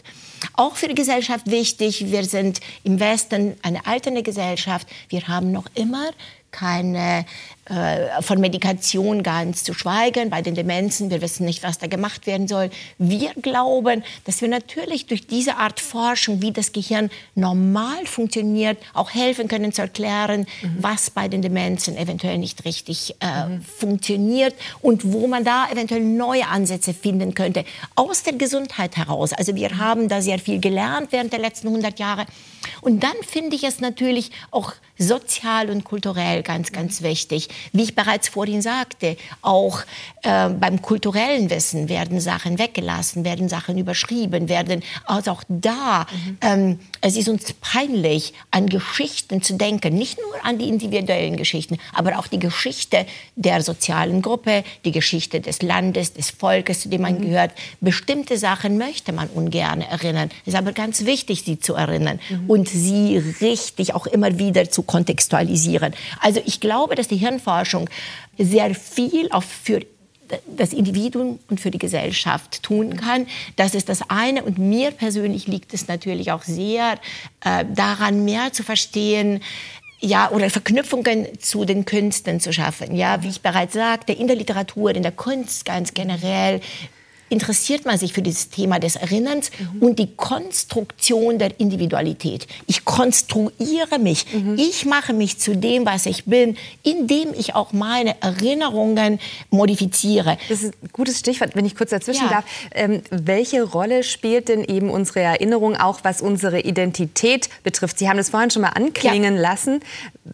Auch 0.54 0.76
für 0.76 0.88
die 0.88 0.96
Gesellschaft 0.96 1.50
wichtig, 1.50 2.12
wir 2.12 2.24
sind 2.26 2.60
im 2.84 3.00
Westen 3.00 3.56
eine 3.62 3.86
alternde 3.86 4.24
Gesellschaft, 4.24 4.88
wir 5.10 5.28
haben 5.28 5.52
noch 5.52 5.66
immer 5.76 6.10
keine 6.56 7.26
äh, 7.66 8.22
von 8.22 8.40
Medikation 8.40 9.24
ganz 9.24 9.64
zu 9.64 9.74
schweigen 9.74 10.30
bei 10.30 10.42
den 10.42 10.56
Demenzen. 10.56 11.10
Wir 11.10 11.22
wissen 11.22 11.46
nicht, 11.46 11.64
was 11.64 11.80
da 11.80 11.88
gemacht 11.88 12.28
werden 12.28 12.48
soll. 12.48 12.70
Wir 12.98 13.34
glauben, 13.42 14.04
dass 14.26 14.40
wir 14.42 14.48
natürlich 14.48 15.08
durch 15.08 15.28
diese 15.28 15.58
Art 15.58 15.80
Forschung, 15.80 16.42
wie 16.42 16.52
das 16.52 16.72
Gehirn 16.72 17.10
normal 17.34 18.06
funktioniert, 18.06 18.78
auch 18.94 19.12
helfen 19.14 19.48
können 19.48 19.74
zu 19.74 19.82
erklären, 19.82 20.46
mhm. 20.62 20.78
was 20.80 21.10
bei 21.10 21.28
den 21.28 21.42
Demenzen 21.42 21.98
eventuell 21.98 22.38
nicht 22.38 22.64
richtig 22.66 23.16
äh, 23.20 23.48
mhm. 23.48 23.62
funktioniert 23.64 24.54
und 24.82 25.12
wo 25.12 25.28
man 25.28 25.44
da 25.44 25.68
eventuell 25.70 26.02
neue 26.02 26.48
Ansätze 26.48 26.94
finden 26.94 27.34
könnte 27.34 27.66
aus 27.96 28.24
der 28.24 28.34
Gesundheit 28.34 28.96
heraus. 28.96 29.34
Also 29.34 29.56
wir 29.56 29.78
haben 29.80 30.08
da 30.08 30.22
sehr 30.22 30.40
viel 30.40 30.60
gelernt 30.60 31.08
während 31.12 31.34
der 31.34 31.40
letzten 31.40 31.68
100 31.68 32.00
Jahre. 32.00 32.26
Und 32.82 33.04
dann 33.04 33.16
finde 33.28 33.56
ich 33.56 33.64
es 33.64 33.80
natürlich 33.80 34.32
auch 34.52 34.74
sozial 34.98 35.70
und 35.70 35.84
kulturell 35.84 36.44
ganz, 36.44 36.72
ganz 36.72 37.02
mhm. 37.02 37.06
wichtig, 37.06 37.50
wie 37.74 37.84
ich 37.84 37.96
bereits 37.96 38.30
vorhin 38.30 38.62
sagte, 38.62 39.18
auch 39.42 39.82
äh, 40.24 40.50
beim 40.50 40.82
kulturellen 40.82 41.50
Wissen 41.50 41.90
werden 41.90 42.20
Sachen 42.20 42.60
weggelassen, 42.60 43.26
werden 43.26 43.50
Sachen 43.50 43.78
überschrieben, 43.78 44.50
werden 44.50 44.84
also 45.06 45.32
auch 45.32 45.44
da, 45.50 46.06
mhm. 46.12 46.38
ähm, 46.42 46.80
es 47.02 47.18
ist 47.18 47.28
uns 47.28 47.54
peinlich, 47.54 48.34
an 48.52 48.68
Geschichten 48.68 49.42
zu 49.42 49.56
denken, 49.56 49.96
nicht 49.96 50.18
nur 50.18 50.46
an 50.46 50.58
die 50.58 50.70
individuellen 50.70 51.36
Geschichten, 51.36 51.78
aber 51.94 52.18
auch 52.18 52.28
die 52.28 52.40
Geschichte 52.40 53.06
der 53.36 53.62
sozialen 53.62 54.22
Gruppe, 54.22 54.64
die 54.86 54.92
Geschichte 54.92 55.42
des 55.42 55.62
Landes, 55.62 56.14
des 56.14 56.32
Volkes, 56.32 56.82
zu 56.82 56.90
dem 56.90 57.02
man 57.02 57.20
mhm. 57.20 57.22
gehört. 57.22 57.52
Bestimmte 57.82 58.38
Sachen 58.38 58.78
möchte 58.78 59.12
man 59.12 59.28
ungern 59.30 59.82
erinnern. 59.82 60.30
Es 60.42 60.54
ist 60.54 60.56
aber 60.60 60.72
ganz 60.72 61.06
wichtig, 61.06 61.44
sie 61.44 61.60
zu 61.60 61.74
erinnern 61.76 62.20
mhm. 62.30 62.50
und 62.50 62.70
sie 62.70 63.18
richtig 63.42 63.94
auch 63.94 64.08
immer 64.08 64.40
wieder 64.40 64.70
zu 64.70 64.85
kontextualisieren. 64.86 65.94
Also 66.20 66.42
ich 66.46 66.60
glaube, 66.60 66.96
dass 66.96 67.08
die 67.08 67.18
Hirnforschung 67.18 67.90
sehr 68.38 68.74
viel 68.76 69.32
auch 69.32 69.44
für 69.44 69.82
das 70.48 70.74
Individuum 70.74 71.40
und 71.50 71.60
für 71.60 71.72
die 71.72 71.78
Gesellschaft 71.78 72.64
tun 72.64 72.98
kann. 72.98 73.28
Das 73.56 73.76
ist 73.76 73.90
das 73.90 74.10
eine. 74.10 74.44
Und 74.44 74.58
mir 74.58 74.92
persönlich 74.92 75.48
liegt 75.48 75.74
es 75.74 75.88
natürlich 75.88 76.32
auch 76.32 76.44
sehr 76.44 76.96
äh, 77.44 77.66
daran, 77.74 78.26
mehr 78.26 78.52
zu 78.52 78.64
verstehen, 78.64 79.42
ja, 80.02 80.30
oder 80.30 80.50
Verknüpfungen 80.50 81.28
zu 81.40 81.66
den 81.66 81.86
Künsten 81.86 82.40
zu 82.40 82.54
schaffen. 82.54 82.96
Ja, 82.96 83.24
wie 83.24 83.30
ich 83.30 83.42
bereits 83.42 83.74
sagte, 83.74 84.14
in 84.14 84.28
der 84.28 84.36
Literatur, 84.36 84.94
in 84.94 85.04
der 85.04 85.12
Kunst 85.12 85.66
ganz 85.66 85.94
generell, 85.94 86.62
interessiert 87.36 87.86
man 87.86 87.98
sich 87.98 88.14
für 88.14 88.22
dieses 88.22 88.50
Thema 88.50 88.80
des 88.80 88.96
Erinnerns 88.96 89.52
mhm. 89.60 89.82
und 89.82 90.00
die 90.00 90.16
Konstruktion 90.16 91.38
der 91.38 91.60
Individualität. 91.60 92.48
Ich 92.66 92.86
konstruiere 92.86 94.00
mich, 94.00 94.26
mhm. 94.32 94.56
ich 94.58 94.86
mache 94.86 95.12
mich 95.12 95.38
zu 95.38 95.58
dem, 95.58 95.86
was 95.86 96.06
ich 96.06 96.24
bin, 96.24 96.56
indem 96.84 97.34
ich 97.38 97.54
auch 97.54 97.74
meine 97.74 98.22
Erinnerungen 98.22 99.20
modifiziere. 99.50 100.38
Das 100.48 100.64
ist 100.64 100.74
ein 100.82 100.90
gutes 100.94 101.20
Stichwort, 101.20 101.58
wenn 101.58 101.66
ich 101.66 101.76
kurz 101.76 101.90
dazwischen 101.90 102.24
ja. 102.24 102.36
darf. 102.36 102.46
Ähm, 102.72 103.02
welche 103.12 103.64
Rolle 103.64 104.04
spielt 104.04 104.48
denn 104.48 104.64
eben 104.64 104.90
unsere 104.90 105.20
Erinnerung 105.20 105.76
auch, 105.76 106.00
was 106.04 106.22
unsere 106.22 106.62
Identität 106.62 107.50
betrifft? 107.64 108.00
Sie 108.00 108.08
haben 108.08 108.18
das 108.18 108.30
vorhin 108.30 108.50
schon 108.50 108.62
mal 108.62 108.70
anklingen 108.70 109.36
ja. 109.36 109.42
lassen, 109.42 109.82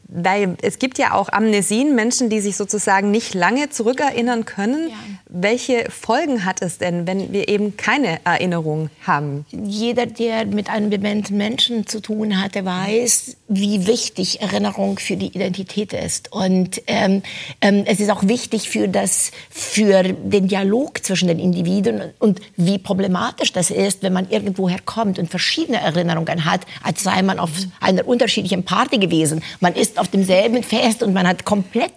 weil 0.07 0.55
es 0.61 0.79
gibt 0.79 0.97
ja 0.97 1.13
auch 1.13 1.29
Amnesien, 1.29 1.95
Menschen, 1.95 2.29
die 2.29 2.39
sich 2.39 2.55
sozusagen 2.57 3.11
nicht 3.11 3.33
lange 3.33 3.69
zurückerinnern 3.69 4.45
können. 4.45 4.89
Ja. 4.89 4.95
Welche 5.33 5.89
Folgen 5.89 6.43
hat 6.45 6.61
es 6.61 6.77
denn, 6.77 7.07
wenn 7.07 7.31
wir 7.31 7.47
eben 7.47 7.77
keine 7.77 8.19
Erinnerung 8.25 8.89
haben? 9.05 9.45
Jeder, 9.51 10.05
der 10.05 10.45
mit 10.45 10.69
einem 10.69 10.91
dementen 10.91 11.37
Menschen 11.37 11.87
zu 11.87 12.01
tun 12.01 12.41
hatte, 12.41 12.65
weiß, 12.65 13.37
wie 13.47 13.87
wichtig 13.87 14.41
Erinnerung 14.41 14.99
für 14.99 15.17
die 15.17 15.27
Identität 15.27 15.93
ist. 15.93 16.31
Und 16.31 16.81
ähm, 16.87 17.21
ähm, 17.61 17.83
es 17.85 17.99
ist 17.99 18.09
auch 18.09 18.27
wichtig 18.27 18.69
für, 18.69 18.87
das, 18.87 19.31
für 19.49 20.03
den 20.03 20.47
Dialog 20.47 21.03
zwischen 21.03 21.27
den 21.27 21.39
Individuen 21.39 22.11
und 22.19 22.39
wie 22.55 22.77
problematisch 22.77 23.51
das 23.53 23.71
ist, 23.71 24.03
wenn 24.03 24.13
man 24.13 24.29
irgendwoher 24.29 24.79
kommt 24.83 25.19
und 25.19 25.29
verschiedene 25.29 25.79
Erinnerungen 25.79 26.45
hat, 26.45 26.61
als 26.83 27.03
sei 27.03 27.21
man 27.21 27.39
auf 27.39 27.51
einer 27.79 28.07
unterschiedlichen 28.07 28.63
Party 28.63 28.97
gewesen. 28.97 29.43
Man 29.59 29.75
ist 29.81 29.97
auf 29.97 30.09
demselben 30.09 30.61
Fest 30.61 31.01
und 31.01 31.11
man 31.11 31.27
hat 31.27 31.43
komplett 31.43 31.91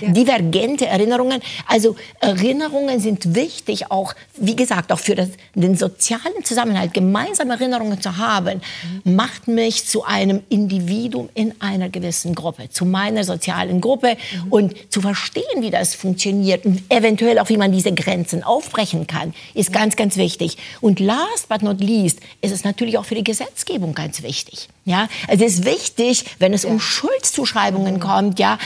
äh, 0.00 0.10
divergente 0.10 0.86
Erinnerungen. 0.86 1.40
Also 1.68 1.94
Erinnerungen 2.20 2.98
sind 2.98 3.36
wichtig, 3.36 3.90
auch 3.90 4.14
wie 4.36 4.56
gesagt, 4.56 4.92
auch 4.92 4.98
für 4.98 5.14
das, 5.14 5.28
den 5.54 5.76
sozialen 5.76 6.42
Zusammenhalt, 6.42 6.92
gemeinsame 6.92 7.54
Erinnerungen 7.54 8.00
zu 8.00 8.16
haben, 8.16 8.60
mhm. 9.04 9.14
macht 9.14 9.46
mich 9.46 9.86
zu 9.86 10.04
einem 10.04 10.42
Individuum 10.48 11.28
in 11.34 11.54
einer 11.60 11.88
gewissen 11.88 12.34
Gruppe, 12.34 12.68
zu 12.70 12.84
meiner 12.84 13.22
sozialen 13.22 13.80
Gruppe 13.80 14.16
mhm. 14.16 14.52
und 14.52 14.92
zu 14.92 15.00
verstehen, 15.00 15.60
wie 15.60 15.70
das 15.70 15.94
funktioniert 15.94 16.66
und 16.66 16.82
eventuell 16.88 17.38
auch, 17.38 17.48
wie 17.48 17.56
man 17.56 17.70
diese 17.70 17.92
Grenzen 17.92 18.42
aufbrechen 18.42 19.06
kann, 19.06 19.32
ist 19.54 19.70
mhm. 19.70 19.74
ganz, 19.74 19.96
ganz 19.96 20.16
wichtig. 20.16 20.56
Und 20.80 20.98
last 20.98 21.48
but 21.48 21.62
not 21.62 21.80
least 21.80 22.18
ist 22.40 22.50
es 22.50 22.64
natürlich 22.64 22.98
auch 22.98 23.04
für 23.04 23.14
die 23.14 23.24
Gesetzgebung 23.24 23.94
ganz 23.94 24.24
wichtig. 24.24 24.68
Ja, 24.84 25.08
also 25.28 25.44
es 25.44 25.54
ist 25.54 25.64
wichtig, 25.64 26.24
wenn 26.38 26.52
es 26.52 26.64
ja. 26.64 26.70
um 26.70 26.80
Schuldzuschreibungen 26.80 27.94
mhm. 27.94 28.00
kommt, 28.00 28.38
ja, 28.38 28.58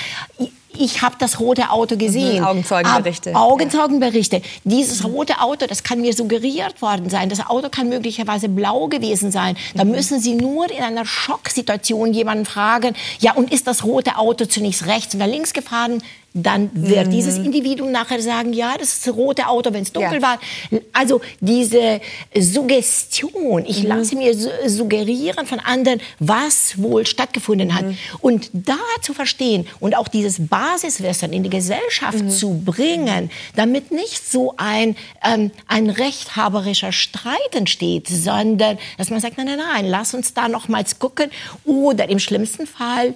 ich 0.79 1.03
habe 1.03 1.17
das 1.19 1.41
rote 1.41 1.71
Auto 1.71 1.97
gesehen. 1.97 2.41
Mhm, 2.41 2.47
Augenzeugenberichte. 2.47 3.31
Aber 3.31 3.41
Augenzeugenberichte. 3.43 4.43
Dieses 4.65 5.05
rote 5.05 5.41
Auto, 5.41 5.67
das 5.67 5.83
kann 5.83 6.01
mir 6.01 6.13
suggeriert 6.13 6.83
worden 6.83 7.11
sein. 7.11 7.29
Das 7.29 7.47
Auto 7.47 7.69
kann 7.69 7.89
möglicherweise 7.89 8.49
blau 8.49 8.89
gewesen 8.89 9.31
sein. 9.31 9.57
Da 9.75 9.85
mhm. 9.85 9.93
müssen 9.93 10.21
Sie 10.21 10.35
nur 10.35 10.71
in 10.71 10.83
einer 10.83 11.07
Schocksituation 11.07 12.13
jemanden 12.13 12.45
fragen, 12.45 12.95
ja, 13.21 13.33
und 13.33 13.53
ist 13.53 13.67
das 13.67 13.85
rote 13.85 14.19
Auto 14.19 14.45
zunächst 14.47 14.87
rechts 14.87 15.15
oder 15.15 15.27
links 15.27 15.53
gefahren? 15.53 16.03
Dann 16.43 16.71
wird 16.75 17.07
mhm. 17.07 17.11
dieses 17.11 17.39
Individuum 17.39 17.91
nachher 17.91 18.21
sagen, 18.21 18.53
ja, 18.53 18.77
das 18.79 18.93
ist 18.93 19.07
das 19.07 19.15
rote 19.15 19.49
Auto, 19.49 19.73
wenn 19.73 19.83
es 19.83 19.93
dunkel 19.93 20.21
ja. 20.21 20.23
war. 20.23 20.39
Also 20.93 21.23
diese 21.41 22.01
Suggestion, 22.39 23.65
ich 23.67 23.83
mhm. 23.83 23.89
lasse 23.89 24.17
mir 24.17 24.35
suggerieren 24.67 25.47
von 25.47 25.61
anderen, 25.61 26.01
was 26.19 26.81
wohl 26.81 27.07
stattgefunden 27.07 27.75
hat. 27.75 27.87
Mhm. 27.87 27.99
Und 28.21 28.51
da 28.53 28.77
zu 29.01 29.15
verstehen 29.15 29.67
und 29.81 29.97
auch 29.97 30.09
dieses 30.09 30.47
Basiswissen 30.47 31.33
in 31.33 31.43
die 31.43 31.51
Gesellschaft 31.51 32.23
mhm. 32.23 32.31
zu 32.31 32.63
bringen, 32.65 33.31
damit 33.55 33.91
nicht 33.91 34.31
so 34.31 34.55
ein, 34.59 34.95
ähm, 35.25 35.51
ein 35.69 35.89
rechthaberischer 35.89 36.93
Streit 36.93 37.55
entsteht, 37.55 38.09
sondern 38.09 38.79
dass 38.99 39.09
man 39.11 39.21
sagt, 39.21 39.39
nein, 39.39 39.47
nein, 39.47 39.59
nein, 39.59 39.87
lass 39.87 40.13
uns 40.13 40.35
da 40.35 40.49
nochmals 40.49 40.99
gucken. 40.99 41.31
Oder 41.65 42.09
im 42.11 42.19
schlimmsten 42.19 42.67
Fall 42.67 43.15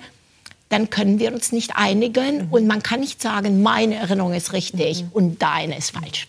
dann 0.71 0.89
können 0.89 1.19
wir 1.19 1.35
uns 1.35 1.53
nicht 1.53 1.73
einigen 1.77 2.47
mhm. 2.47 2.53
und 2.53 2.67
man 2.67 2.83
kann 2.83 3.01
nicht 3.01 3.21
sagen, 3.21 3.63
meine 3.63 3.97
Erinnerung 3.97 4.33
ist 4.33 4.55
richtig 4.55 5.03
mhm. 5.03 5.09
und 5.13 5.43
deine 5.43 5.77
ist 5.77 5.91
falsch. 5.91 6.29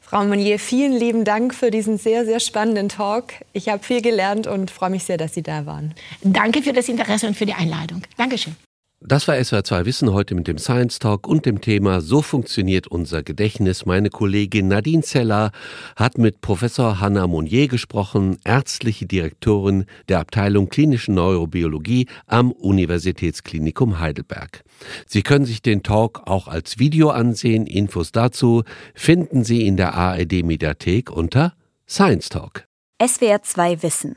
Frau 0.00 0.24
Monnier, 0.24 0.60
vielen 0.60 0.92
lieben 0.92 1.24
Dank 1.24 1.52
für 1.52 1.72
diesen 1.72 1.98
sehr, 1.98 2.24
sehr 2.24 2.38
spannenden 2.38 2.88
Talk. 2.88 3.32
Ich 3.52 3.68
habe 3.68 3.82
viel 3.82 4.02
gelernt 4.02 4.46
und 4.46 4.70
freue 4.70 4.90
mich 4.90 5.02
sehr, 5.02 5.16
dass 5.16 5.34
Sie 5.34 5.42
da 5.42 5.66
waren. 5.66 5.94
Danke 6.22 6.62
für 6.62 6.72
das 6.72 6.88
Interesse 6.88 7.26
und 7.26 7.36
für 7.36 7.46
die 7.46 7.54
Einladung. 7.54 8.02
Dankeschön. 8.16 8.54
Das 9.00 9.28
war 9.28 9.34
SWR2 9.34 9.84
Wissen 9.84 10.12
heute 10.14 10.34
mit 10.34 10.48
dem 10.48 10.56
Science 10.56 10.98
Talk 10.98 11.28
und 11.28 11.44
dem 11.44 11.60
Thema 11.60 12.00
So 12.00 12.22
funktioniert 12.22 12.86
unser 12.86 13.22
Gedächtnis. 13.22 13.84
Meine 13.84 14.08
Kollegin 14.08 14.68
Nadine 14.68 15.02
Zeller 15.02 15.52
hat 15.96 16.16
mit 16.16 16.40
Professor 16.40 16.98
Hanna 16.98 17.26
Monnier 17.26 17.68
gesprochen, 17.68 18.38
ärztliche 18.42 19.04
Direktorin 19.04 19.84
der 20.08 20.20
Abteilung 20.20 20.70
Klinische 20.70 21.12
Neurobiologie 21.12 22.06
am 22.26 22.50
Universitätsklinikum 22.50 24.00
Heidelberg. 24.00 24.64
Sie 25.06 25.22
können 25.22 25.44
sich 25.44 25.60
den 25.60 25.82
Talk 25.82 26.22
auch 26.24 26.48
als 26.48 26.78
Video 26.78 27.10
ansehen. 27.10 27.66
Infos 27.66 28.12
dazu 28.12 28.64
finden 28.94 29.44
Sie 29.44 29.66
in 29.66 29.76
der 29.76 29.94
ARD 29.94 30.42
Mediathek 30.42 31.10
unter 31.10 31.52
Science 31.86 32.30
Talk. 32.30 32.66
SWR2 32.98 33.82
Wissen 33.82 34.16